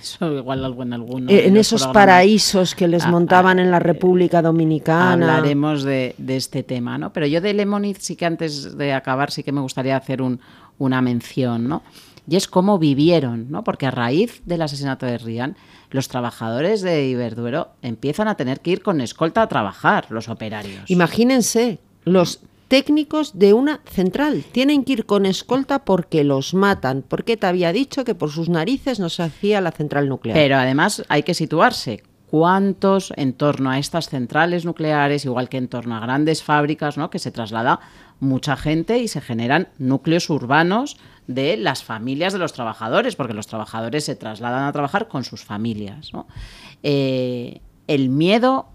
eso 0.00 0.38
igual 0.38 0.64
en 0.80 0.92
alguno. 0.94 1.30
Eh, 1.30 1.46
en 1.46 1.56
esos 1.58 1.86
paraísos 1.88 2.74
que 2.74 2.88
les 2.88 3.06
montaban 3.06 3.58
en 3.58 3.70
la 3.70 3.78
República 3.78 4.40
Dominicana. 4.40 5.36
Hablaremos 5.36 5.82
de, 5.82 6.14
de, 6.16 6.36
este 6.36 6.62
tema, 6.62 6.96
¿no? 6.96 7.12
Pero 7.12 7.26
yo 7.26 7.42
de 7.42 7.52
Lemoniz 7.52 7.98
sí 8.00 8.16
que 8.16 8.24
antes 8.24 8.76
de 8.76 8.94
acabar 8.94 9.30
sí 9.30 9.42
que 9.42 9.52
me 9.52 9.60
gustaría 9.60 9.96
hacer 9.96 10.22
un, 10.22 10.40
una 10.78 11.02
mención, 11.02 11.68
¿no? 11.68 11.82
Y 12.28 12.36
es 12.36 12.48
cómo 12.48 12.78
vivieron, 12.78 13.50
¿no? 13.50 13.64
Porque 13.64 13.86
a 13.86 13.90
raíz 13.90 14.42
del 14.44 14.62
asesinato 14.62 15.06
de 15.06 15.18
Rian, 15.18 15.56
los 15.90 16.08
trabajadores 16.08 16.82
de 16.82 17.06
Iberduero 17.08 17.68
empiezan 17.82 18.28
a 18.28 18.34
tener 18.34 18.60
que 18.60 18.72
ir 18.72 18.82
con 18.82 19.00
escolta 19.00 19.42
a 19.42 19.48
trabajar, 19.48 20.06
los 20.10 20.28
operarios. 20.28 20.90
Imagínense, 20.90 21.78
los 22.04 22.40
técnicos 22.68 23.38
de 23.38 23.52
una 23.52 23.80
central 23.86 24.44
tienen 24.52 24.84
que 24.84 24.94
ir 24.94 25.06
con 25.06 25.26
escolta 25.26 25.84
porque 25.84 26.24
los 26.24 26.54
matan. 26.54 27.04
Porque 27.06 27.36
te 27.36 27.46
había 27.46 27.72
dicho 27.72 28.04
que 28.04 28.14
por 28.14 28.30
sus 28.30 28.48
narices 28.48 28.98
no 28.98 29.08
se 29.08 29.22
hacía 29.22 29.60
la 29.60 29.72
central 29.72 30.08
nuclear. 30.08 30.36
Pero 30.36 30.56
además 30.56 31.04
hay 31.08 31.22
que 31.22 31.34
situarse 31.34 32.02
cuántos 32.26 33.12
en 33.16 33.32
torno 33.32 33.70
a 33.70 33.78
estas 33.78 34.08
centrales 34.08 34.64
nucleares, 34.64 35.24
igual 35.24 35.48
que 35.48 35.58
en 35.58 35.68
torno 35.68 35.96
a 35.96 36.00
grandes 36.00 36.42
fábricas, 36.42 36.98
¿no? 36.98 37.08
que 37.08 37.18
se 37.18 37.30
traslada 37.30 37.80
mucha 38.18 38.56
gente 38.56 38.98
y 38.98 39.08
se 39.08 39.20
generan 39.20 39.68
núcleos 39.78 40.28
urbanos 40.30 40.96
de 41.26 41.56
las 41.56 41.82
familias 41.82 42.32
de 42.32 42.38
los 42.38 42.52
trabajadores, 42.52 43.16
porque 43.16 43.34
los 43.34 43.46
trabajadores 43.46 44.04
se 44.04 44.16
trasladan 44.16 44.64
a 44.64 44.72
trabajar 44.72 45.08
con 45.08 45.24
sus 45.24 45.44
familias. 45.44 46.12
Eh, 46.82 47.60
el 47.88 48.08
miedo 48.08 48.66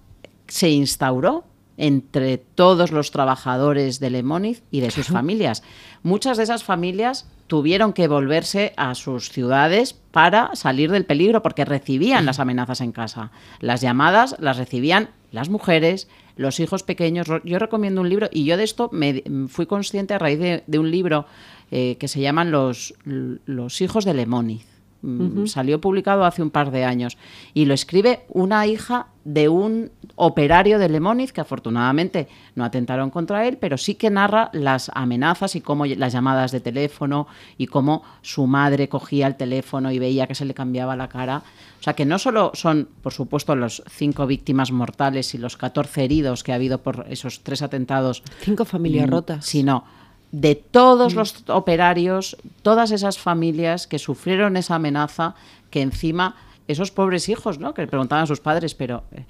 se 0.47 0.69
instauró 0.69 1.45
entre 1.77 2.37
todos 2.37 2.91
los 2.91 3.11
trabajadores 3.11 3.99
de 3.99 4.09
Lemoniz 4.09 4.63
y 4.69 4.81
de 4.81 4.91
sus 4.91 5.07
familias. 5.07 5.63
Muchas 6.03 6.37
de 6.37 6.43
esas 6.43 6.63
familias 6.63 7.27
tuvieron 7.47 7.93
que 7.93 8.07
volverse 8.07 8.73
a 8.77 8.93
sus 8.95 9.29
ciudades 9.29 9.93
para 10.11 10.55
salir 10.55 10.91
del 10.91 11.05
peligro 11.05 11.41
porque 11.41 11.65
recibían 11.65 12.25
las 12.25 12.39
amenazas 12.39 12.81
en 12.81 12.91
casa. 12.91 13.31
Las 13.59 13.81
llamadas 13.81 14.35
las 14.39 14.57
recibían 14.57 15.09
las 15.31 15.49
mujeres, 15.49 16.07
los 16.35 16.59
hijos 16.59 16.83
pequeños. 16.83 17.27
Yo 17.43 17.59
recomiendo 17.59 18.01
un 18.01 18.09
libro 18.09 18.29
y 18.31 18.45
yo 18.45 18.57
de 18.57 18.63
esto 18.63 18.89
me 18.91 19.23
fui 19.47 19.65
consciente 19.65 20.13
a 20.13 20.19
raíz 20.19 20.39
de, 20.39 20.79
un 20.79 20.89
libro 20.89 21.25
eh, 21.71 21.97
que 21.99 22.07
se 22.07 22.21
llaman 22.21 22.51
Los, 22.51 22.93
los 23.03 23.81
hijos 23.81 24.05
de 24.05 24.13
Lemoniz. 24.13 24.70
Mm, 25.01 25.47
salió 25.47 25.81
publicado 25.81 26.25
hace 26.25 26.43
un 26.43 26.51
par 26.51 26.69
de 26.69 26.85
años 26.85 27.17
y 27.55 27.65
lo 27.65 27.73
escribe 27.73 28.25
una 28.29 28.67
hija 28.67 29.07
de 29.23 29.49
un 29.49 29.91
operario 30.15 30.77
de 30.79 30.89
Lemoniz 30.89 31.31
que 31.33 31.41
afortunadamente 31.41 32.27
no 32.55 32.63
atentaron 32.63 33.09
contra 33.09 33.47
él, 33.47 33.57
pero 33.57 33.77
sí 33.77 33.95
que 33.95 34.09
narra 34.09 34.49
las 34.53 34.91
amenazas 34.93 35.55
y 35.55 35.61
cómo 35.61 35.85
las 35.85 36.13
llamadas 36.13 36.51
de 36.51 36.59
teléfono 36.59 37.27
y 37.57 37.67
cómo 37.67 38.03
su 38.21 38.45
madre 38.45 38.89
cogía 38.89 39.27
el 39.27 39.35
teléfono 39.35 39.91
y 39.91 39.99
veía 39.99 40.27
que 40.27 40.35
se 40.35 40.45
le 40.45 40.53
cambiaba 40.53 40.95
la 40.95 41.07
cara. 41.07 41.43
O 41.79 41.83
sea 41.83 41.93
que 41.93 42.05
no 42.05 42.19
solo 42.19 42.51
son, 42.53 42.87
por 43.01 43.13
supuesto, 43.13 43.55
los 43.55 43.83
cinco 43.89 44.27
víctimas 44.27 44.71
mortales 44.71 45.33
y 45.33 45.39
los 45.39 45.57
14 45.57 46.03
heridos 46.03 46.43
que 46.43 46.51
ha 46.51 46.55
habido 46.55 46.83
por 46.83 47.05
esos 47.09 47.41
tres 47.41 47.63
atentados. 47.63 48.23
Cinco 48.41 48.65
familias 48.65 49.07
mm, 49.07 49.11
rotas. 49.11 49.45
Sino 49.45 49.83
de 50.31 50.55
todos 50.55 51.13
mm. 51.13 51.17
los 51.17 51.43
operarios, 51.49 52.37
todas 52.61 52.91
esas 52.91 53.19
familias 53.19 53.87
que 53.87 53.99
sufrieron 53.99 54.57
esa 54.57 54.75
amenaza, 54.75 55.35
que 55.69 55.81
encima 55.81 56.35
esos 56.67 56.91
pobres 56.91 57.27
hijos, 57.29 57.59
¿no? 57.59 57.73
Que 57.73 57.81
le 57.81 57.87
preguntaban 57.87 58.23
a 58.23 58.27
sus 58.27 58.39
padres, 58.39 58.75
pero 58.75 59.03
eh, 59.11 59.25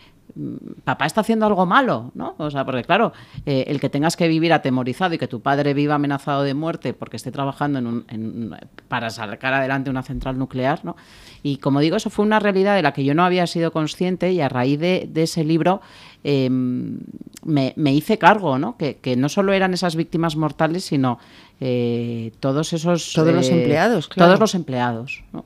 papá 0.84 1.06
está 1.06 1.22
haciendo 1.22 1.46
algo 1.46 1.66
malo, 1.66 2.12
¿no? 2.14 2.36
O 2.38 2.50
sea, 2.50 2.66
porque 2.66 2.84
claro, 2.84 3.14
eh, 3.46 3.66
el 3.68 3.80
que 3.80 3.90
tengas 3.90 4.16
que 4.16 4.28
vivir 4.28 4.54
atemorizado 4.54 5.14
y 5.14 5.18
que 5.18 5.28
tu 5.28 5.42
padre 5.42 5.74
viva 5.74 5.96
amenazado 5.96 6.44
de 6.44 6.54
muerte 6.54 6.94
porque 6.94 7.18
esté 7.18 7.32
trabajando 7.32 7.80
en 7.80 7.88
un, 7.88 8.56
para 8.88 9.10
sacar 9.10 9.54
adelante 9.54 9.90
una 9.90 10.04
central 10.04 10.38
nuclear, 10.38 10.84
¿no? 10.86 10.96
Y 11.44 11.58
como 11.58 11.80
digo, 11.80 11.96
eso 11.98 12.10
fue 12.10 12.26
una 12.26 12.40
realidad 12.40 12.76
de 12.76 12.84
la 12.84 12.94
que 12.94 13.04
yo 13.04 13.16
no 13.16 13.24
había 13.24 13.48
sido 13.48 13.72
consciente 13.72 14.32
y 14.32 14.42
a 14.42 14.50
raíz 14.50 14.80
de, 14.80 15.10
ese 15.16 15.44
libro 15.44 15.82
em, 16.24 17.00
me, 17.44 17.94
hice 17.94 18.18
cargo, 18.18 18.58
¿no? 18.58 18.78
Que, 18.78 19.16
no 19.18 19.30
solo 19.30 19.54
eran 19.54 19.74
esas 19.74 19.96
víctimas 19.96 20.36
mortales, 20.36 20.86
sino 20.86 21.20
eh, 21.60 22.32
todos 22.40 22.74
esos... 22.74 23.14
Todos 23.14 23.34
los 23.34 23.50
eh, 23.50 23.60
empleados, 23.60 24.08
claro. 24.08 24.30
Todos 24.30 24.40
los 24.40 24.56
empleados, 24.56 25.24
¿no? 25.34 25.46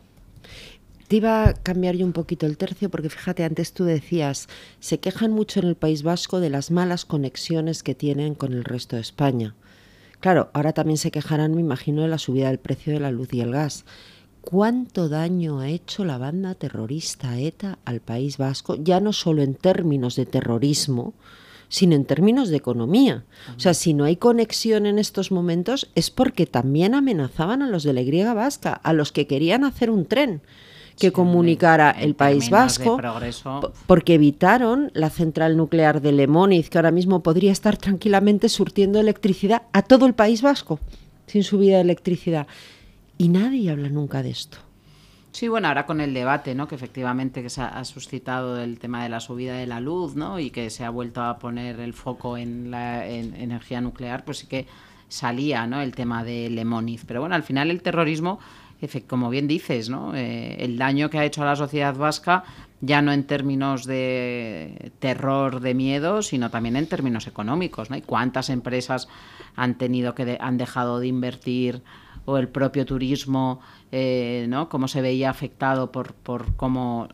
Te 1.08 1.18
iba 1.18 1.48
a 1.48 1.54
cambiar 1.54 1.96
yo 1.96 2.06
un 2.06 2.14
poquito 2.14 2.48
el 2.48 2.58
tercio 2.58 2.90
porque 2.90 3.10
fíjate, 3.10 3.44
antes 3.44 3.74
tú 3.74 3.84
decías, 3.84 4.48
se 4.80 5.00
quejan 5.00 5.32
mucho 5.32 5.60
en 5.60 5.68
el 5.68 5.76
País 5.76 6.02
Vasco 6.02 6.40
de 6.40 6.50
las 6.50 6.72
malas 6.72 7.06
conexiones 7.06 7.84
que 7.84 7.94
tienen 7.94 8.34
con 8.34 8.54
el 8.54 8.64
resto 8.64 8.96
de 8.96 9.04
España. 9.04 9.54
Claro, 10.20 10.50
ahora 10.54 10.74
también 10.74 10.98
se 10.98 11.12
quejarán, 11.12 11.54
me 11.54 11.62
imagino, 11.62 12.02
de 12.02 12.08
la 12.08 12.18
subida 12.18 12.48
del 12.48 12.58
precio 12.58 12.92
de 12.92 13.00
la 13.00 13.12
luz 13.12 13.32
y 13.34 13.42
el 13.42 13.52
gas. 13.52 13.86
¿Cuánto 14.46 15.10
daño 15.10 15.60
ha 15.60 15.70
hecho 15.70 16.06
la 16.06 16.20
banda 16.20 16.54
terrorista 16.54 17.40
ETA 17.40 17.80
al 17.84 18.00
País 18.00 18.38
Vasco? 18.38 18.76
Ya 18.76 19.00
no 19.00 19.12
solo 19.12 19.42
en 19.42 19.56
términos 19.56 20.16
de 20.16 20.28
terrorismo, 20.28 21.16
sino 21.68 21.96
en 21.96 22.06
términos 22.06 22.50
de 22.50 22.58
economía. 22.58 23.26
O 23.58 23.60
sea, 23.60 23.74
si 23.74 23.96
no 23.96 24.04
hay 24.04 24.18
conexión 24.18 24.86
en 24.86 25.00
estos 25.00 25.32
momentos 25.32 25.90
es 25.96 26.12
porque 26.12 26.46
también 26.46 26.94
amenazaban 26.94 27.64
a 27.64 27.68
los 27.68 27.82
de 27.84 27.94
la 27.94 28.02
Y 28.02 28.24
vasca, 28.24 28.74
a 28.74 28.94
los 28.94 29.12
que 29.12 29.26
querían 29.26 29.64
hacer 29.64 29.90
un 29.90 30.06
tren 30.06 30.42
que 31.00 31.12
comunicara 31.12 31.90
el 31.90 32.14
País 32.14 32.52
Vasco, 32.52 33.02
porque 33.88 34.14
evitaron 34.14 34.92
la 34.94 35.10
central 35.10 35.58
nuclear 35.58 36.02
de 36.02 36.12
Lemóniz, 36.12 36.70
que 36.70 36.78
ahora 36.78 36.92
mismo 36.92 37.22
podría 37.22 37.52
estar 37.52 37.78
tranquilamente 37.78 38.48
surtiendo 38.48 39.00
electricidad 39.00 39.64
a 39.74 39.82
todo 39.82 40.06
el 40.06 40.14
País 40.14 40.42
Vasco, 40.42 40.80
sin 41.26 41.44
subida 41.44 41.78
de 41.78 41.82
electricidad. 41.82 42.48
Y 43.18 43.30
nadie 43.30 43.72
habla 43.72 43.90
nunca 43.90 44.22
de 44.24 44.32
esto. 44.32 44.58
Sí, 45.32 45.50
bueno, 45.50 45.68
ahora 45.68 45.86
con 45.86 46.00
el 46.00 46.14
debate, 46.14 46.56
¿no? 46.56 46.68
Que 46.68 46.76
efectivamente 46.76 47.42
que 47.42 47.50
se 47.50 47.62
ha, 47.62 47.84
suscitado 47.84 48.62
el 48.62 48.80
tema 48.80 49.04
de 49.04 49.10
la 49.10 49.20
subida 49.20 49.56
de 49.56 49.68
la 49.68 49.82
luz, 49.82 50.16
¿no? 50.16 50.40
Y 50.40 50.50
que 50.50 50.70
se 50.70 50.86
ha 50.86 50.90
vuelto 50.90 51.22
a 51.22 51.40
poner 51.40 51.80
el 51.82 51.94
foco 51.94 52.38
en 52.38 52.72
la 52.72 53.06
energía 53.06 53.82
nuclear, 53.82 54.24
pues 54.24 54.40
sí 54.40 54.48
que 54.48 54.66
salía, 55.10 55.68
¿no? 55.68 55.82
El 55.82 55.94
tema 55.94 56.24
de 56.24 56.50
Lemóniz. 56.50 57.04
Pero 57.06 57.20
bueno, 57.20 57.36
al 57.36 57.44
final 57.44 57.70
el 57.70 57.82
terrorismo 57.82 58.40
como 59.08 59.30
bien 59.30 59.48
dices, 59.48 59.90
¿no? 59.90 60.16
Eh, 60.16 60.58
el 60.60 60.78
daño 60.78 61.10
que 61.10 61.18
ha 61.18 61.26
hecho 61.26 61.42
a 61.42 61.46
la 61.46 61.56
sociedad 61.56 61.96
vasca, 61.96 62.44
ya 62.82 63.02
no 63.02 63.12
en 63.12 63.24
términos 63.24 63.86
de 63.86 64.92
terror, 65.00 65.60
de 65.60 65.74
miedo, 65.74 66.22
sino 66.22 66.50
también 66.50 66.76
en 66.76 66.88
términos 66.88 67.28
económicos. 67.28 67.90
¿no? 67.90 67.98
¿Y 67.98 68.02
cuántas 68.02 68.50
empresas 68.50 69.08
han 69.56 69.76
tenido 69.76 70.14
que 70.14 70.38
han 70.40 70.58
dejado 70.58 71.00
de 71.00 71.08
invertir 71.08 71.82
o 72.26 72.38
el 72.38 72.48
propio 72.48 72.86
turismo, 72.86 73.60
eh, 73.92 74.46
¿no? 74.50 74.70
Cómo 74.70 74.88
se 74.88 75.02
veía 75.02 75.30
afectado 75.30 75.92
por, 75.92 76.14
por 76.14 76.56
cómo 76.56 77.08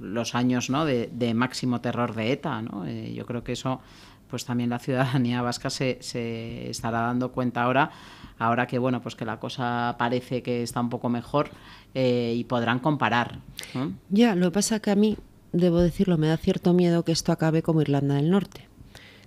los 0.00 0.34
años 0.34 0.70
¿no? 0.70 0.84
de, 0.84 1.34
máximo 1.34 1.80
terror 1.80 2.14
de 2.14 2.32
ETA. 2.32 2.62
¿no? 2.62 2.86
Eh, 2.86 3.12
yo 3.14 3.26
creo 3.26 3.44
que 3.44 3.52
eso 3.52 3.80
pues 4.28 4.44
también 4.44 4.70
la 4.70 4.78
ciudadanía 4.78 5.42
vasca 5.42 5.70
se, 5.70 5.98
se 6.00 6.70
estará 6.70 7.02
dando 7.02 7.30
cuenta 7.32 7.62
ahora 7.62 7.90
ahora 8.38 8.66
que 8.66 8.78
bueno 8.78 9.00
pues 9.00 9.14
que 9.14 9.24
la 9.24 9.38
cosa 9.38 9.94
parece 9.98 10.42
que 10.42 10.62
está 10.62 10.80
un 10.80 10.90
poco 10.90 11.08
mejor 11.08 11.50
eh, 11.94 12.34
y 12.36 12.42
podrán 12.44 12.80
comparar 12.80 13.38
ya 14.08 14.34
lo 14.34 14.46
que 14.46 14.54
pasa 14.54 14.80
que 14.80 14.90
a 14.90 14.96
mí 14.96 15.16
debo 15.52 15.78
decirlo 15.78 16.18
me 16.18 16.26
da 16.26 16.36
cierto 16.36 16.72
miedo 16.72 17.04
que 17.04 17.12
esto 17.12 17.30
acabe 17.30 17.62
como 17.62 17.82
Irlanda 17.82 18.16
del 18.16 18.30
Norte 18.30 18.66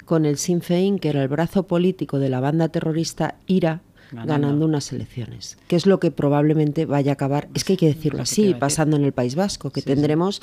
con 0.03 0.25
el 0.25 0.37
Sinn 0.37 0.61
Féin 0.61 0.99
que 0.99 1.09
era 1.09 1.21
el 1.21 1.29
brazo 1.29 1.67
político 1.67 2.19
de 2.19 2.27
la 2.27 2.41
banda 2.41 2.67
terrorista 2.67 3.35
IRA 3.45 3.81
ganando. 4.11 4.65
unas 4.65 4.91
elecciones, 4.91 5.57
que 5.67 5.75
es 5.75 5.85
lo 5.85 5.99
que 5.99 6.11
probablemente 6.11 6.85
vaya 6.85 7.11
a 7.11 7.13
acabar, 7.13 7.47
es 7.53 7.63
que 7.63 7.73
hay 7.73 7.77
que 7.77 7.87
decirlo 7.87 8.21
así, 8.21 8.53
pasando 8.53 8.95
en 8.95 9.03
el 9.03 9.11
País 9.11 9.35
Vasco, 9.35 9.71
que 9.71 9.81
tendremos 9.81 10.41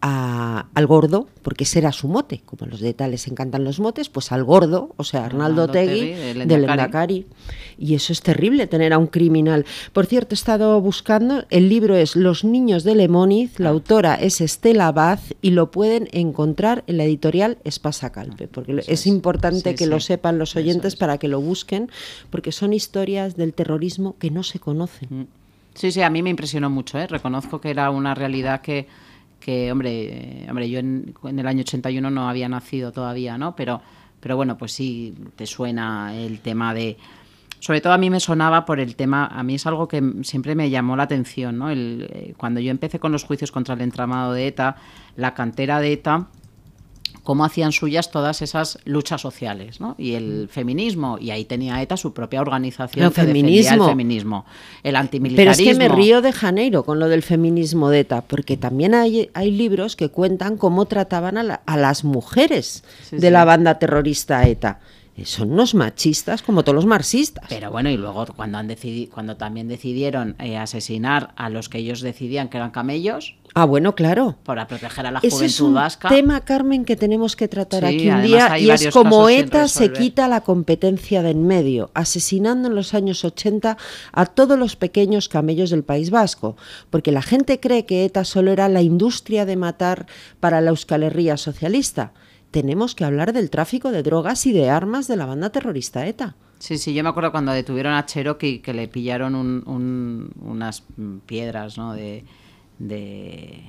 al 0.00 0.86
gordo, 0.86 1.28
porque 1.42 1.64
ese 1.64 1.78
era 1.78 1.90
su 1.92 2.08
mote, 2.08 2.42
como 2.44 2.66
los 2.66 2.80
de 2.80 2.92
tal 2.92 3.12
les 3.12 3.26
encantan 3.26 3.64
los 3.64 3.80
motes, 3.80 4.08
pues 4.10 4.32
al 4.32 4.44
gordo, 4.44 4.94
o 4.96 5.04
sea, 5.04 5.24
Arnaldo, 5.24 5.68
Tegui, 5.68 6.12
del 6.12 6.64
Endacari. 6.64 7.26
Y 7.78 7.94
eso 7.94 8.12
es 8.12 8.22
terrible, 8.22 8.66
tener 8.66 8.92
a 8.92 8.98
un 8.98 9.06
criminal. 9.06 9.64
Por 9.92 10.06
cierto, 10.06 10.34
he 10.34 10.36
estado 10.36 10.80
buscando, 10.80 11.44
el 11.50 11.68
libro 11.68 11.96
es 11.96 12.16
Los 12.16 12.44
niños 12.44 12.84
de 12.84 12.94
Lemoniz, 12.94 13.58
la 13.58 13.68
ah. 13.68 13.72
autora 13.72 14.14
es 14.14 14.40
Estela 14.40 14.88
Abad 14.88 15.20
y 15.42 15.50
lo 15.50 15.70
pueden 15.70 16.08
encontrar 16.12 16.84
en 16.86 16.98
la 16.98 17.04
editorial 17.04 17.58
Espasa 17.64 18.12
Calpe, 18.12 18.48
porque 18.48 18.82
es, 18.86 19.06
importante 19.06 19.74
que 19.74 19.86
lo 19.86 20.00
sepan 20.00 20.38
los 20.38 20.56
oyentes 20.56 20.96
para 20.96 21.18
que 21.18 21.28
lo 21.28 21.40
busquen, 21.40 21.90
porque 22.30 22.52
son 22.52 22.72
historias 22.72 23.36
del 23.36 23.54
terrorismo 23.54 24.16
que 24.18 24.30
no 24.30 24.42
se 24.42 24.58
conocen. 24.58 25.08
Mm. 25.10 25.26
Sí, 25.74 25.90
sí, 25.90 26.02
a 26.02 26.10
mí 26.10 26.22
me 26.22 26.30
impresionó 26.30 26.70
mucho, 26.70 26.98
¿eh? 26.98 27.08
reconozco 27.08 27.60
que 27.60 27.70
era 27.70 27.90
una 27.90 28.14
realidad 28.14 28.60
que 28.60 28.86
que, 29.44 29.70
hombre, 29.70 30.46
hombre 30.48 30.70
yo 30.70 30.78
en, 30.78 31.14
el 31.22 31.46
año 31.46 31.60
81 31.60 32.10
no 32.10 32.30
había 32.30 32.48
nacido 32.48 32.92
todavía, 32.92 33.36
¿no? 33.36 33.54
Pero, 33.54 33.82
pero 34.18 34.36
bueno, 34.36 34.56
pues 34.56 34.72
sí, 34.72 35.14
te 35.36 35.46
suena 35.46 36.16
el 36.16 36.40
tema 36.40 36.72
de... 36.72 36.96
Sobre 37.64 37.80
todo 37.80 37.94
a 37.94 37.98
mí 37.98 38.10
me 38.10 38.20
sonaba 38.20 38.66
por 38.66 38.78
el 38.78 38.94
tema, 38.94 39.24
a 39.24 39.42
mí 39.42 39.54
es 39.54 39.66
algo 39.66 39.88
que 39.88 40.02
siempre 40.20 40.54
me 40.54 40.68
llamó 40.68 40.96
la 40.96 41.04
atención, 41.04 41.56
¿no? 41.56 41.70
El, 41.70 42.10
eh, 42.12 42.34
cuando 42.36 42.60
yo 42.60 42.70
empecé 42.70 42.98
con 42.98 43.10
los 43.10 43.24
juicios 43.24 43.50
contra 43.50 43.74
el 43.74 43.80
entramado 43.80 44.34
de 44.34 44.48
ETA, 44.48 44.76
la 45.16 45.32
cantera 45.32 45.80
de 45.80 45.94
ETA 45.94 46.28
cómo 47.22 47.42
hacían 47.46 47.72
suyas 47.72 48.10
todas 48.10 48.42
esas 48.42 48.80
luchas 48.84 49.22
sociales, 49.22 49.80
¿no? 49.80 49.94
Y 49.96 50.12
el 50.12 50.50
feminismo, 50.50 51.16
y 51.18 51.30
ahí 51.30 51.46
tenía 51.46 51.80
ETA 51.80 51.96
su 51.96 52.12
propia 52.12 52.42
organización 52.42 53.06
el 53.06 53.12
feminismo. 53.12 53.84
el 53.84 53.90
feminismo, 53.90 54.44
el 54.82 54.96
antimilitarismo. 54.96 55.56
Pero 55.56 55.70
es 55.70 55.78
que 55.78 55.88
me 55.88 55.88
río 55.88 56.20
de 56.20 56.32
Janeiro 56.32 56.84
con 56.84 56.98
lo 56.98 57.08
del 57.08 57.22
feminismo 57.22 57.88
de 57.88 58.00
ETA, 58.00 58.20
porque 58.20 58.58
también 58.58 58.94
hay, 58.94 59.30
hay 59.32 59.50
libros 59.50 59.96
que 59.96 60.10
cuentan 60.10 60.58
cómo 60.58 60.84
trataban 60.84 61.38
a, 61.38 61.76
las 61.78 62.04
mujeres 62.04 62.84
de 63.10 63.30
la 63.30 63.46
banda 63.46 63.78
terrorista 63.78 64.46
ETA 64.46 64.80
son 65.24 65.52
unos 65.52 65.74
machistas 65.74 66.42
como 66.42 66.64
todos 66.64 66.74
los 66.74 66.86
marxistas. 66.86 67.44
Pero 67.48 67.70
bueno, 67.70 67.88
y 67.90 67.96
luego 67.96 68.26
cuando 68.34 68.58
han 68.58 68.66
decidido, 68.66 69.12
cuando 69.12 69.36
también 69.36 69.68
decidieron 69.68 70.34
eh, 70.40 70.56
asesinar 70.56 71.32
a 71.36 71.48
los 71.50 71.68
que 71.68 71.78
ellos 71.78 72.00
decidían 72.00 72.48
que 72.48 72.56
eran 72.56 72.72
camellos. 72.72 73.36
Ah, 73.56 73.64
bueno, 73.64 73.94
claro. 73.94 74.36
Para 74.42 74.66
proteger 74.66 75.06
a 75.06 75.12
la 75.12 75.18
Ese 75.20 75.30
juventud 75.30 75.46
es 75.46 75.60
un 75.60 75.74
vasca. 75.74 76.08
tema, 76.08 76.40
Carmen, 76.40 76.84
que 76.84 76.96
tenemos 76.96 77.36
que 77.36 77.46
tratar 77.46 77.86
Sí, 77.86 77.94
aquí 77.94 78.08
un 78.10 78.22
día 78.22 78.58
y 78.58 78.68
es 78.70 78.88
como 78.88 79.28
ETA 79.28 79.68
se 79.68 79.92
quita 79.92 80.26
la 80.26 80.40
competencia 80.40 81.22
de 81.22 81.30
en 81.30 81.46
medio, 81.46 81.90
asesinando 81.94 82.68
en 82.68 82.74
los 82.74 82.94
años 82.94 83.24
80 83.24 83.76
a 84.12 84.26
todos 84.26 84.58
los 84.58 84.74
pequeños 84.74 85.28
camellos 85.28 85.70
del 85.70 85.84
País 85.84 86.10
Vasco, 86.10 86.56
porque 86.90 87.12
la 87.12 87.22
gente 87.22 87.60
cree 87.60 87.86
que 87.86 88.04
ETA 88.04 88.24
solo 88.24 88.50
era 88.50 88.68
la 88.68 88.82
industria 88.82 89.46
de 89.46 89.56
matar 89.56 90.06
para 90.40 90.60
la 90.60 90.70
Euskal 90.70 91.02
Herria 91.04 91.36
socialista. 91.36 92.12
Tenemos 92.54 92.94
que 92.94 93.04
hablar 93.04 93.32
del 93.32 93.50
tráfico 93.50 93.90
de 93.90 94.04
drogas 94.04 94.46
y 94.46 94.52
de 94.52 94.70
armas 94.70 95.08
de 95.08 95.16
la 95.16 95.26
banda 95.26 95.50
terrorista 95.50 96.06
ETA. 96.06 96.36
Sí, 96.60 96.78
sí, 96.78 96.94
yo 96.94 97.02
me 97.02 97.08
acuerdo 97.08 97.32
cuando 97.32 97.50
detuvieron 97.50 97.92
a 97.94 98.06
Cherokee 98.06 98.60
que 98.60 98.72
le 98.72 98.86
pillaron 98.86 99.34
un- 99.34 99.64
un- 99.66 100.30
unas 100.40 100.84
piedras, 101.26 101.76
¿no? 101.76 101.94
De, 101.94 102.24
de, 102.78 103.60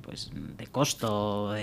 pues, 0.00 0.32
de 0.58 0.66
costo, 0.66 1.54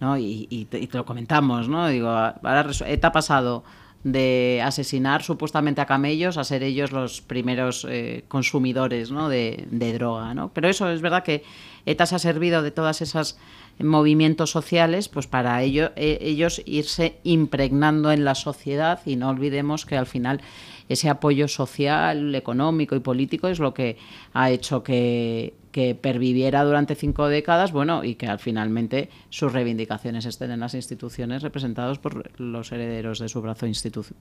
¿no? 0.00 0.16
Y, 0.16 0.66
te, 0.70 0.88
lo 0.96 1.04
comentamos, 1.04 1.68
¿no? 1.68 1.86
Digo, 1.88 2.08
ahora 2.08 2.66
ETA 2.86 3.08
ha 3.08 3.12
pasado 3.12 3.62
de 4.02 4.62
asesinar 4.64 5.22
supuestamente 5.22 5.82
a 5.82 5.86
camellos 5.86 6.38
a 6.38 6.44
ser 6.44 6.62
ellos 6.62 6.92
los 6.92 7.20
primeros 7.20 7.86
eh, 7.88 8.24
consumidores 8.28 9.10
¿no? 9.10 9.28
de, 9.28 9.68
de 9.70 9.92
droga, 9.92 10.32
¿no? 10.32 10.50
Pero 10.54 10.68
eso 10.70 10.88
es 10.88 11.02
verdad 11.02 11.22
que 11.24 11.44
ETA 11.84 12.06
se 12.06 12.16
ha 12.16 12.18
servido 12.18 12.62
de 12.62 12.70
todas 12.70 13.02
esas 13.02 13.38
movimientos 13.82 14.50
sociales 14.50 15.08
pues 15.08 15.26
para 15.26 15.62
ello, 15.62 15.92
eh, 15.96 16.18
ellos 16.20 16.62
irse 16.66 17.16
impregnando 17.24 18.12
en 18.12 18.24
la 18.24 18.34
sociedad 18.34 19.00
y 19.04 19.16
no 19.16 19.28
olvidemos 19.28 19.86
que 19.86 19.96
al 19.96 20.06
final 20.06 20.40
ese 20.92 21.08
apoyo 21.08 21.48
social, 21.48 22.34
económico 22.34 22.94
y 22.94 23.00
político 23.00 23.48
es 23.48 23.58
lo 23.58 23.74
que 23.74 23.96
ha 24.32 24.50
hecho 24.50 24.82
que, 24.82 25.54
que 25.72 25.94
perviviera 25.94 26.62
durante 26.62 26.94
cinco 26.94 27.26
décadas, 27.28 27.72
bueno, 27.72 28.04
y 28.04 28.14
que 28.14 28.26
al 28.26 28.38
finalmente 28.38 29.08
sus 29.30 29.52
reivindicaciones 29.52 30.26
estén 30.26 30.50
en 30.52 30.60
las 30.60 30.74
instituciones 30.74 31.42
representados 31.42 31.98
por 31.98 32.38
los 32.38 32.70
herederos 32.70 33.18
de 33.18 33.28
su 33.28 33.40
brazo 33.40 33.66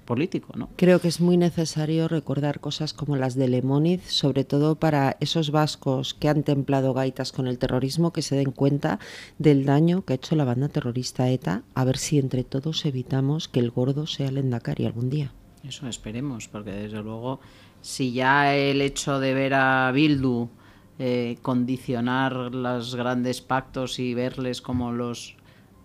político, 0.06 0.54
¿no? 0.56 0.70
Creo 0.78 1.00
que 1.00 1.10
es 1.10 1.20
muy 1.20 1.36
necesario 1.36 2.08
recordar 2.08 2.60
cosas 2.60 2.94
como 2.94 3.16
las 3.18 3.36
de 3.36 3.48
Lemoniz, 3.50 4.04
sobre 4.08 4.46
todo 4.46 4.76
para 4.76 5.18
esos 5.20 5.52
vascos 5.52 6.14
que 6.14 6.30
han 6.30 6.44
templado 6.44 6.94
gaitas 6.94 7.32
con 7.32 7.48
el 7.48 7.58
terrorismo, 7.58 8.14
que 8.14 8.22
se 8.22 8.36
den 8.36 8.52
cuenta 8.52 9.00
del 9.38 9.66
daño 9.66 10.06
que 10.06 10.14
ha 10.14 10.16
hecho 10.16 10.36
la 10.36 10.46
banda 10.46 10.70
terrorista 10.70 11.30
ETA, 11.30 11.64
a 11.76 11.84
ver 11.84 11.98
si 11.98 12.18
entre 12.18 12.44
todos 12.44 12.86
evitamos 12.86 13.48
que 13.48 13.60
el 13.60 13.72
gordo 13.72 14.08
sea 14.08 14.30
el 14.30 14.38
Endacari 14.38 14.86
algún 14.86 15.10
día. 15.10 15.34
Eso 15.64 15.88
esperemos, 15.88 16.48
porque 16.48 16.72
desde 16.72 17.02
luego, 17.02 17.40
si 17.82 18.14
ya 18.14 18.56
el 18.56 18.82
hecho 18.82 19.20
de 19.20 19.34
ver 19.34 19.54
a 19.54 19.92
Bildu 19.92 20.50
eh, 20.98 21.38
condicionar 21.42 22.34
los 22.54 22.96
grandes 22.96 23.42
pactos 23.42 24.00
y 24.00 24.14
verles 24.14 24.62
como 24.62 24.92
los 24.92 25.36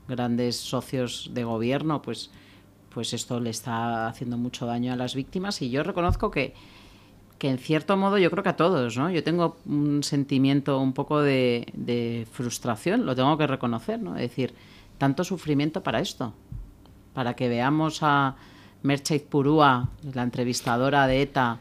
grandes 0.08 0.56
socios 0.56 1.30
de 1.34 1.44
gobierno, 1.44 2.02
pues, 2.02 2.30
pues 2.90 3.12
esto 3.12 3.40
le 3.40 3.50
está 3.50 4.08
haciendo 4.08 4.38
mucho 4.38 4.66
daño 4.66 4.92
a 4.92 4.96
las 4.96 5.14
víctimas. 5.14 5.60
Y 5.62 5.70
yo 5.70 5.82
reconozco 5.82 6.30
que, 6.30 6.54
que 7.38 7.50
en 7.50 7.58
cierto 7.58 7.96
modo 7.96 8.18
yo 8.18 8.30
creo 8.30 8.42
que 8.42 8.50
a 8.50 8.56
todos, 8.56 8.96
¿no? 8.96 9.10
Yo 9.10 9.22
tengo 9.22 9.56
un 9.66 10.02
sentimiento 10.02 10.78
un 10.80 10.92
poco 10.92 11.20
de, 11.20 11.66
de 11.74 12.26
frustración, 12.30 13.04
lo 13.04 13.14
tengo 13.14 13.36
que 13.36 13.46
reconocer, 13.46 14.00
¿no? 14.00 14.16
Es 14.16 14.22
decir, 14.30 14.54
tanto 14.98 15.24
sufrimiento 15.24 15.82
para 15.82 16.00
esto, 16.00 16.32
para 17.12 17.34
que 17.34 17.48
veamos 17.48 18.02
a 18.02 18.36
Merche 18.86 19.20
Purúa, 19.20 19.90
la 20.14 20.22
entrevistadora 20.22 21.06
de 21.06 21.22
ETA, 21.22 21.58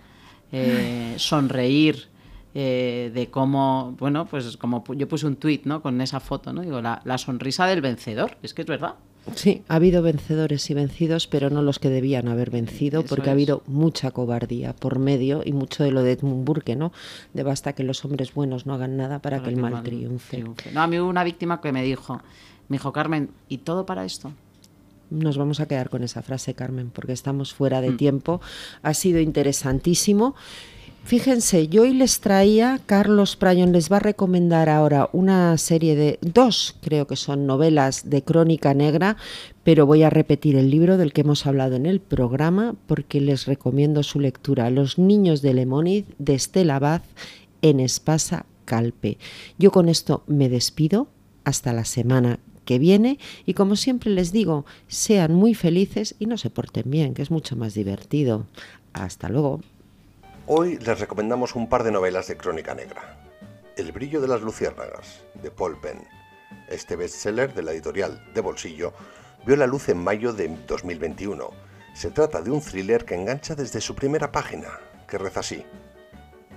eh, 0.52 1.16
sonreír 1.18 2.08
eh, 2.54 3.12
de 3.14 3.28
cómo, 3.30 3.96
bueno, 4.00 4.26
pues 4.26 4.56
como 4.58 4.84
yo 4.96 5.08
puse 5.10 5.28
un 5.28 5.36
tuit, 5.36 5.66
¿no? 5.66 5.82
Con 5.82 6.00
esa 6.00 6.20
foto, 6.22 6.54
¿no? 6.54 6.62
Digo, 6.62 6.82
la, 6.82 7.02
la 7.04 7.18
sonrisa 7.18 7.66
del 7.68 7.82
vencedor, 7.82 8.38
es 8.42 8.54
que 8.54 8.62
es 8.62 8.68
verdad. 8.68 8.96
Sí, 9.34 9.64
ha 9.68 9.76
habido 9.76 10.04
vencedores 10.04 10.70
y 10.70 10.76
vencidos, 10.76 11.28
pero 11.28 11.50
no 11.50 11.62
los 11.64 11.80
que 11.80 11.90
debían 11.90 12.28
haber 12.28 12.52
vencido, 12.52 13.00
Eso 13.00 13.10
porque 13.10 13.30
ha 13.30 13.34
habido 13.34 13.64
mucha 13.66 14.12
cobardía 14.12 14.74
por 14.74 15.00
medio 15.00 15.42
y 15.44 15.52
mucho 15.52 15.84
de 15.84 15.92
lo 15.92 16.04
de 16.04 16.12
Edmund 16.12 16.46
Burke, 16.46 16.76
¿no? 16.76 16.94
De 17.34 17.44
basta 17.44 17.74
que 17.74 17.84
los 17.84 18.06
hombres 18.06 18.34
buenos 18.34 18.66
no 18.66 18.76
hagan 18.76 18.98
nada 18.98 19.20
para, 19.20 19.42
que 19.42 19.50
el 19.50 19.58
mal 19.58 19.82
triunfe. 19.84 20.38
triunfe. 20.38 20.72
No, 20.72 20.82
a 20.82 20.88
mí 20.88 21.00
hubo 21.00 21.10
una 21.10 21.24
víctima 21.24 21.60
que 21.60 21.72
me 21.72 21.84
dijo, 21.84 22.22
me 22.68 22.76
dijo, 22.78 22.94
Carmen, 22.94 23.32
¿y 23.50 23.60
todo 23.60 23.86
para 23.86 24.06
esto? 24.06 24.32
Nos 25.15 25.38
vamos 25.38 25.60
a 25.60 25.67
quedar 25.67 25.89
con 25.89 26.04
esa 26.04 26.21
frase, 26.21 26.54
Carmen, 26.54 26.91
porque 26.93 27.13
estamos 27.13 27.54
fuera 27.54 27.82
de 27.82 27.91
Mm. 27.91 27.97
tiempo. 27.97 28.41
Ha 28.84 28.93
sido 28.93 29.19
interesantísimo. 29.19 30.36
Fíjense, 31.06 31.67
yo 31.67 31.84
hoy 31.84 31.93
les 31.93 32.19
traía, 32.19 32.80
Carlos 32.88 33.36
Prayon 33.36 33.71
les 33.71 33.91
va 33.91 33.97
a 33.97 33.99
recomendar 33.99 34.69
ahora 34.69 35.08
una 35.13 35.56
serie 35.60 35.95
de, 35.95 36.17
dos 36.21 36.75
creo 36.82 37.06
que 37.06 37.15
son 37.15 37.45
novelas 37.45 38.10
de 38.10 38.23
crónica 38.23 38.73
negra, 38.73 39.15
pero 39.63 39.86
voy 39.86 40.01
a 40.01 40.10
repetir 40.10 40.56
el 40.56 40.71
libro 40.71 40.97
del 40.97 41.13
que 41.13 41.21
hemos 41.21 41.45
hablado 41.45 41.75
en 41.75 41.86
el 41.86 41.99
programa 41.99 42.73
porque 42.88 43.21
les 43.21 43.45
recomiendo 43.45 44.01
su 44.01 44.19
lectura, 44.19 44.71
Los 44.71 44.97
niños 44.97 45.43
de 45.43 45.54
Lemoniz, 45.54 46.06
de 46.17 46.34
Estela 46.34 46.78
Abad, 46.78 47.01
en 47.62 47.80
Espasa 47.82 48.47
Calpe. 48.65 49.19
Yo 49.60 49.69
con 49.71 49.89
esto 49.89 50.23
me 50.25 50.49
despido, 50.49 51.08
hasta 51.43 51.71
la 51.71 51.86
semana 51.86 52.39
que 52.65 52.80
viene 52.80 53.19
y 53.45 53.54
como 53.54 53.75
siempre 53.75 54.12
les 54.12 54.32
digo, 54.32 54.65
sean 54.88 55.34
muy 55.34 55.54
felices 55.54 56.15
y 56.19 56.25
no 56.25 56.38
se 56.38 56.49
porten 56.49 56.89
bien, 56.91 57.13
que 57.13 57.21
es 57.21 57.32
mucho 57.32 57.56
más 57.56 57.73
divertido. 57.73 58.45
Hasta 58.93 59.30
luego. 59.30 59.62
Hoy 60.47 60.78
les 60.78 60.99
recomendamos 60.99 61.56
un 61.56 61.69
par 61.69 61.84
de 61.84 61.91
novelas 61.91 62.28
de 62.28 62.38
crónica 62.38 62.75
negra. 62.75 63.17
El 63.78 63.91
brillo 63.91 64.21
de 64.21 64.28
las 64.28 64.41
luciérnagas, 64.41 65.23
de 65.41 65.51
Paul 65.51 65.80
Penn. 65.80 66.08
Este 66.69 66.95
bestseller 66.95 67.54
de 67.54 67.63
la 67.63 67.71
editorial 67.71 68.23
De 68.34 68.41
Bolsillo 68.41 68.93
vio 69.45 69.56
la 69.56 69.67
luz 69.67 69.89
en 69.89 69.97
mayo 69.97 70.34
de 70.34 70.47
2021. 70.67 71.49
Se 71.93 72.12
trata 72.12 72.41
de 72.41 72.51
un 72.51 72.62
thriller 72.62 73.06
que 73.06 73.15
engancha 73.15 73.56
desde 73.56 73.82
su 73.82 73.95
primera 73.95 74.32
página, 74.32 74.67
que 75.08 75.17
reza 75.17 75.41
así. 75.41 75.63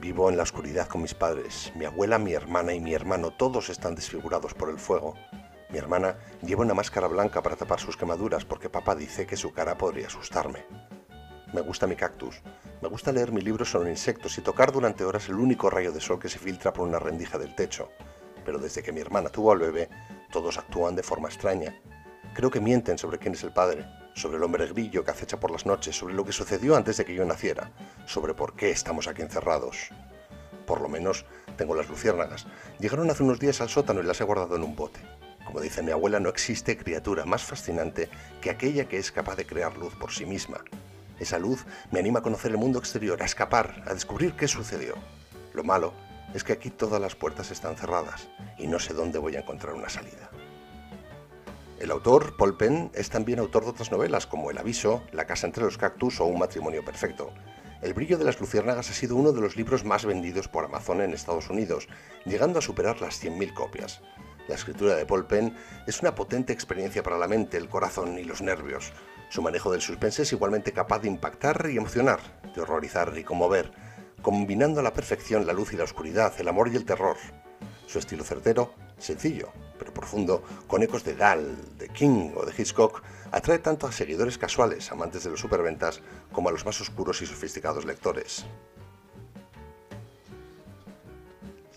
Vivo 0.00 0.30
en 0.30 0.36
la 0.36 0.44
oscuridad 0.44 0.86
con 0.86 1.02
mis 1.02 1.14
padres. 1.14 1.72
Mi 1.74 1.84
abuela, 1.84 2.18
mi 2.18 2.32
hermana 2.32 2.72
y 2.72 2.80
mi 2.80 2.94
hermano 2.94 3.32
todos 3.32 3.68
están 3.68 3.94
desfigurados 3.94 4.54
por 4.54 4.70
el 4.70 4.78
fuego. 4.78 5.14
Mi 5.70 5.76
hermana 5.78 6.16
lleva 6.42 6.64
una 6.64 6.72
máscara 6.72 7.08
blanca 7.08 7.42
para 7.42 7.56
tapar 7.56 7.78
sus 7.78 7.96
quemaduras 7.96 8.46
porque 8.46 8.70
papá 8.70 8.94
dice 8.94 9.26
que 9.26 9.36
su 9.36 9.52
cara 9.52 9.76
podría 9.76 10.06
asustarme. 10.06 10.64
Me 11.52 11.60
gusta 11.60 11.86
mi 11.86 11.94
cactus. 11.94 12.40
Me 12.80 12.88
gusta 12.88 13.12
leer 13.12 13.32
mi 13.32 13.42
libro 13.42 13.66
sobre 13.66 13.90
insectos 13.90 14.38
y 14.38 14.40
tocar 14.40 14.72
durante 14.72 15.04
horas 15.04 15.28
el 15.28 15.34
único 15.34 15.68
rayo 15.68 15.92
de 15.92 16.00
sol 16.00 16.18
que 16.18 16.30
se 16.30 16.38
filtra 16.38 16.72
por 16.72 16.88
una 16.88 16.98
rendija 16.98 17.36
del 17.36 17.54
techo. 17.54 17.90
Pero 18.46 18.58
desde 18.58 18.82
que 18.82 18.92
mi 18.92 19.00
hermana 19.00 19.28
tuvo 19.28 19.52
al 19.52 19.58
bebé, 19.58 19.90
todos 20.32 20.56
actúan 20.56 20.96
de 20.96 21.02
forma 21.02 21.28
extraña. 21.28 21.78
Creo 22.34 22.50
que 22.50 22.60
mienten 22.60 22.96
sobre 22.96 23.18
quién 23.18 23.34
es 23.34 23.42
el 23.42 23.52
padre, 23.52 23.84
sobre 24.14 24.38
el 24.38 24.44
hombre 24.44 24.66
grillo 24.68 25.04
que 25.04 25.10
acecha 25.10 25.38
por 25.38 25.50
las 25.50 25.66
noches, 25.66 25.96
sobre 25.96 26.14
lo 26.14 26.24
que 26.24 26.32
sucedió 26.32 26.76
antes 26.76 26.96
de 26.96 27.04
que 27.04 27.14
yo 27.14 27.26
naciera, 27.26 27.72
sobre 28.06 28.32
por 28.32 28.54
qué 28.54 28.70
estamos 28.70 29.06
aquí 29.06 29.20
encerrados. 29.20 29.90
Por 30.66 30.80
lo 30.80 30.88
menos 30.88 31.26
tengo 31.56 31.74
las 31.74 31.88
luciérnagas. 31.88 32.46
Llegaron 32.78 33.10
hace 33.10 33.22
unos 33.22 33.38
días 33.38 33.60
al 33.60 33.68
sótano 33.68 34.00
y 34.00 34.04
las 34.04 34.20
he 34.20 34.24
guardado 34.24 34.56
en 34.56 34.62
un 34.62 34.76
bote. 34.76 35.00
Como 35.48 35.60
dice 35.60 35.82
mi 35.82 35.92
abuela, 35.92 36.20
no 36.20 36.28
existe 36.28 36.76
criatura 36.76 37.24
más 37.24 37.42
fascinante 37.42 38.10
que 38.42 38.50
aquella 38.50 38.86
que 38.86 38.98
es 38.98 39.10
capaz 39.10 39.34
de 39.34 39.46
crear 39.46 39.78
luz 39.78 39.94
por 39.94 40.12
sí 40.12 40.26
misma. 40.26 40.58
Esa 41.18 41.38
luz 41.38 41.64
me 41.90 42.00
anima 42.00 42.18
a 42.18 42.22
conocer 42.22 42.50
el 42.50 42.58
mundo 42.58 42.78
exterior, 42.78 43.22
a 43.22 43.24
escapar, 43.24 43.82
a 43.86 43.94
descubrir 43.94 44.34
qué 44.34 44.46
sucedió. 44.46 44.96
Lo 45.54 45.64
malo 45.64 45.94
es 46.34 46.44
que 46.44 46.52
aquí 46.52 46.68
todas 46.68 47.00
las 47.00 47.14
puertas 47.14 47.50
están 47.50 47.78
cerradas 47.78 48.28
y 48.58 48.66
no 48.66 48.78
sé 48.78 48.92
dónde 48.92 49.18
voy 49.18 49.36
a 49.36 49.40
encontrar 49.40 49.72
una 49.72 49.88
salida. 49.88 50.28
El 51.80 51.92
autor, 51.92 52.36
Paul 52.36 52.58
Penn, 52.58 52.90
es 52.92 53.08
también 53.08 53.38
autor 53.38 53.64
de 53.64 53.70
otras 53.70 53.90
novelas 53.90 54.26
como 54.26 54.50
El 54.50 54.58
aviso, 54.58 55.02
La 55.12 55.26
casa 55.26 55.46
entre 55.46 55.64
los 55.64 55.78
cactus 55.78 56.20
o 56.20 56.26
Un 56.26 56.40
matrimonio 56.40 56.84
perfecto. 56.84 57.32
El 57.80 57.94
brillo 57.94 58.18
de 58.18 58.24
las 58.24 58.38
luciérnagas 58.38 58.90
ha 58.90 58.92
sido 58.92 59.16
uno 59.16 59.32
de 59.32 59.40
los 59.40 59.56
libros 59.56 59.86
más 59.86 60.04
vendidos 60.04 60.46
por 60.46 60.66
Amazon 60.66 61.00
en 61.00 61.14
Estados 61.14 61.48
Unidos, 61.48 61.88
llegando 62.26 62.58
a 62.58 62.62
superar 62.62 63.00
las 63.00 63.24
100.000 63.24 63.54
copias. 63.54 64.02
La 64.48 64.54
escritura 64.54 64.96
de 64.96 65.04
Paul 65.04 65.26
Penn 65.26 65.54
es 65.86 66.00
una 66.00 66.14
potente 66.14 66.54
experiencia 66.54 67.02
para 67.02 67.18
la 67.18 67.28
mente, 67.28 67.58
el 67.58 67.68
corazón 67.68 68.18
y 68.18 68.24
los 68.24 68.40
nervios. 68.40 68.92
Su 69.28 69.42
manejo 69.42 69.70
del 69.70 69.82
suspense 69.82 70.22
es 70.22 70.32
igualmente 70.32 70.72
capaz 70.72 71.00
de 71.00 71.08
impactar 71.08 71.68
y 71.70 71.76
emocionar, 71.76 72.18
de 72.54 72.62
horrorizar 72.62 73.12
y 73.18 73.24
conmover, 73.24 73.70
combinando 74.22 74.80
a 74.80 74.82
la 74.82 74.94
perfección 74.94 75.46
la 75.46 75.52
luz 75.52 75.74
y 75.74 75.76
la 75.76 75.84
oscuridad, 75.84 76.32
el 76.38 76.48
amor 76.48 76.68
y 76.68 76.76
el 76.76 76.86
terror. 76.86 77.18
Su 77.86 77.98
estilo 77.98 78.24
certero, 78.24 78.72
sencillo, 78.96 79.50
pero 79.78 79.92
profundo, 79.92 80.42
con 80.66 80.82
ecos 80.82 81.04
de 81.04 81.14
Dahl, 81.14 81.76
de 81.76 81.90
King 81.90 82.32
o 82.34 82.46
de 82.46 82.54
Hitchcock, 82.56 83.02
atrae 83.30 83.58
tanto 83.58 83.86
a 83.86 83.92
seguidores 83.92 84.38
casuales, 84.38 84.90
amantes 84.90 85.24
de 85.24 85.30
los 85.30 85.40
superventas, 85.40 86.00
como 86.32 86.48
a 86.48 86.52
los 86.52 86.64
más 86.64 86.80
oscuros 86.80 87.20
y 87.20 87.26
sofisticados 87.26 87.84
lectores. 87.84 88.46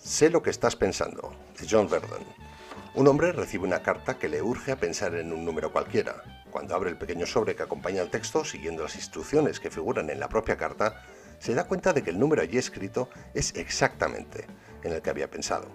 Sé 0.01 0.29
lo 0.29 0.41
que 0.41 0.49
estás 0.49 0.77
pensando, 0.77 1.34
de 1.60 1.67
John 1.69 1.89
Verdon. 1.89 2.50
Un 2.93 3.08
hombre 3.08 3.32
recibe 3.32 3.63
una 3.63 3.82
carta 3.82 4.17
que 4.17 4.27
le 4.27 4.41
urge 4.41 4.73
a 4.73 4.75
pensar 4.75 5.15
en 5.15 5.32
un 5.32 5.45
número 5.45 5.71
cualquiera. 5.71 6.23
cuando 6.51 6.75
abre 6.75 6.89
el 6.89 6.97
pequeño 6.97 7.25
sobre 7.25 7.56
que 7.56 7.63
acompaña 7.63 8.01
al 8.01 8.10
texto, 8.10 8.43
siguiendo 8.43 8.84
las 8.84 8.97
instrucciones 8.97 9.62
que 9.62 9.71
figuran 9.71 10.10
en 10.10 10.19
la 10.19 10.27
propia 10.27 10.58
carta, 10.58 11.01
se 11.39 11.54
da 11.56 11.65
cuenta 11.65 11.93
de 11.93 12.04
que 12.04 12.10
el 12.10 12.19
número 12.19 12.41
allí 12.41 12.58
escrito 12.58 13.08
es 13.34 13.56
exactamente 13.56 14.47
en 14.84 14.91
el 14.91 15.01
que 15.01 15.10
había 15.10 15.32
pensado. 15.32 15.69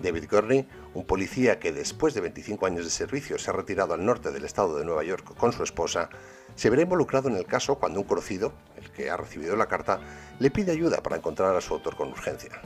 David 0.00 0.28
Gurney, 0.30 0.68
un 0.94 1.04
policía 1.04 1.58
que 1.58 1.72
después 1.72 2.14
de 2.14 2.20
25 2.20 2.64
años 2.66 2.84
de 2.84 2.90
servicio 2.92 3.36
se 3.38 3.50
ha 3.50 3.54
retirado 3.54 3.94
al 3.94 4.06
norte 4.06 4.30
del 4.30 4.44
estado 4.44 4.78
de 4.78 4.84
Nueva 4.84 5.02
York 5.02 5.34
con 5.36 5.52
su 5.52 5.64
esposa, 5.64 6.10
se 6.54 6.70
verá 6.70 6.82
involucrado 6.82 7.28
en 7.28 7.34
el 7.34 7.46
caso 7.46 7.80
cuando 7.80 7.98
un 7.98 8.06
conocido, 8.06 8.52
el 8.76 8.92
que 8.92 9.10
ha 9.10 9.16
recibido 9.16 9.56
la 9.56 9.66
carta, 9.66 9.98
le 10.38 10.52
pide 10.52 10.70
ayuda 10.70 11.02
para 11.02 11.16
encontrar 11.16 11.56
a 11.56 11.60
su 11.60 11.74
autor 11.74 11.96
con 11.96 12.10
urgencia. 12.10 12.62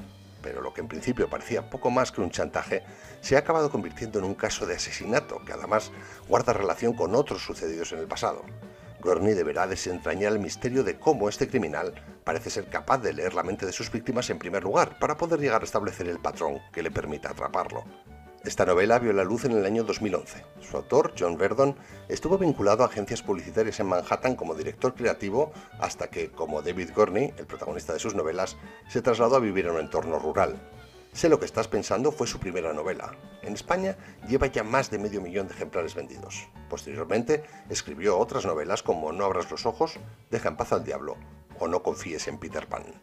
Pero 0.46 0.60
lo 0.60 0.72
que 0.72 0.80
en 0.80 0.86
principio 0.86 1.28
parecía 1.28 1.68
poco 1.68 1.90
más 1.90 2.12
que 2.12 2.20
un 2.20 2.30
chantaje 2.30 2.84
se 3.20 3.34
ha 3.34 3.40
acabado 3.40 3.68
convirtiendo 3.68 4.20
en 4.20 4.24
un 4.24 4.36
caso 4.36 4.64
de 4.64 4.76
asesinato 4.76 5.44
que 5.44 5.52
además 5.52 5.90
guarda 6.28 6.52
relación 6.52 6.92
con 6.92 7.16
otros 7.16 7.42
sucedidos 7.42 7.90
en 7.90 7.98
el 7.98 8.06
pasado. 8.06 8.44
Gurney 9.00 9.34
deberá 9.34 9.66
desentrañar 9.66 10.32
el 10.32 10.38
misterio 10.38 10.84
de 10.84 11.00
cómo 11.00 11.28
este 11.28 11.48
criminal 11.48 11.94
parece 12.22 12.50
ser 12.50 12.68
capaz 12.68 12.98
de 12.98 13.12
leer 13.12 13.34
la 13.34 13.42
mente 13.42 13.66
de 13.66 13.72
sus 13.72 13.90
víctimas 13.90 14.30
en 14.30 14.38
primer 14.38 14.62
lugar 14.62 15.00
para 15.00 15.16
poder 15.16 15.40
llegar 15.40 15.62
a 15.62 15.64
establecer 15.64 16.06
el 16.06 16.20
patrón 16.20 16.60
que 16.72 16.84
le 16.84 16.92
permita 16.92 17.30
atraparlo. 17.30 17.82
Esta 18.46 18.64
novela 18.64 19.00
vio 19.00 19.12
la 19.12 19.24
luz 19.24 19.44
en 19.44 19.50
el 19.50 19.66
año 19.66 19.82
2011. 19.82 20.44
Su 20.60 20.76
autor, 20.76 21.12
John 21.18 21.36
Verdon, 21.36 21.74
estuvo 22.08 22.38
vinculado 22.38 22.84
a 22.84 22.86
agencias 22.86 23.20
publicitarias 23.20 23.80
en 23.80 23.88
Manhattan 23.88 24.36
como 24.36 24.54
director 24.54 24.94
creativo 24.94 25.50
hasta 25.80 26.10
que, 26.10 26.30
como 26.30 26.62
David 26.62 26.90
Gurney, 26.94 27.34
el 27.38 27.46
protagonista 27.46 27.92
de 27.92 27.98
sus 27.98 28.14
novelas, 28.14 28.56
se 28.88 29.02
trasladó 29.02 29.34
a 29.34 29.40
vivir 29.40 29.66
en 29.66 29.72
un 29.72 29.80
entorno 29.80 30.20
rural. 30.20 30.60
Sé 31.12 31.28
lo 31.28 31.40
que 31.40 31.44
estás 31.44 31.66
pensando 31.66 32.12
fue 32.12 32.28
su 32.28 32.38
primera 32.38 32.72
novela. 32.72 33.16
En 33.42 33.54
España 33.54 33.96
lleva 34.28 34.46
ya 34.46 34.62
más 34.62 34.92
de 34.92 35.00
medio 35.00 35.20
millón 35.20 35.48
de 35.48 35.54
ejemplares 35.54 35.96
vendidos. 35.96 36.46
Posteriormente 36.70 37.42
escribió 37.68 38.16
otras 38.16 38.46
novelas 38.46 38.84
como 38.84 39.10
No 39.10 39.24
abras 39.24 39.50
los 39.50 39.66
ojos, 39.66 39.98
Deja 40.30 40.50
en 40.50 40.56
paz 40.56 40.72
al 40.72 40.84
diablo 40.84 41.16
o 41.58 41.66
No 41.66 41.82
confíes 41.82 42.28
en 42.28 42.38
Peter 42.38 42.68
Pan. 42.68 42.94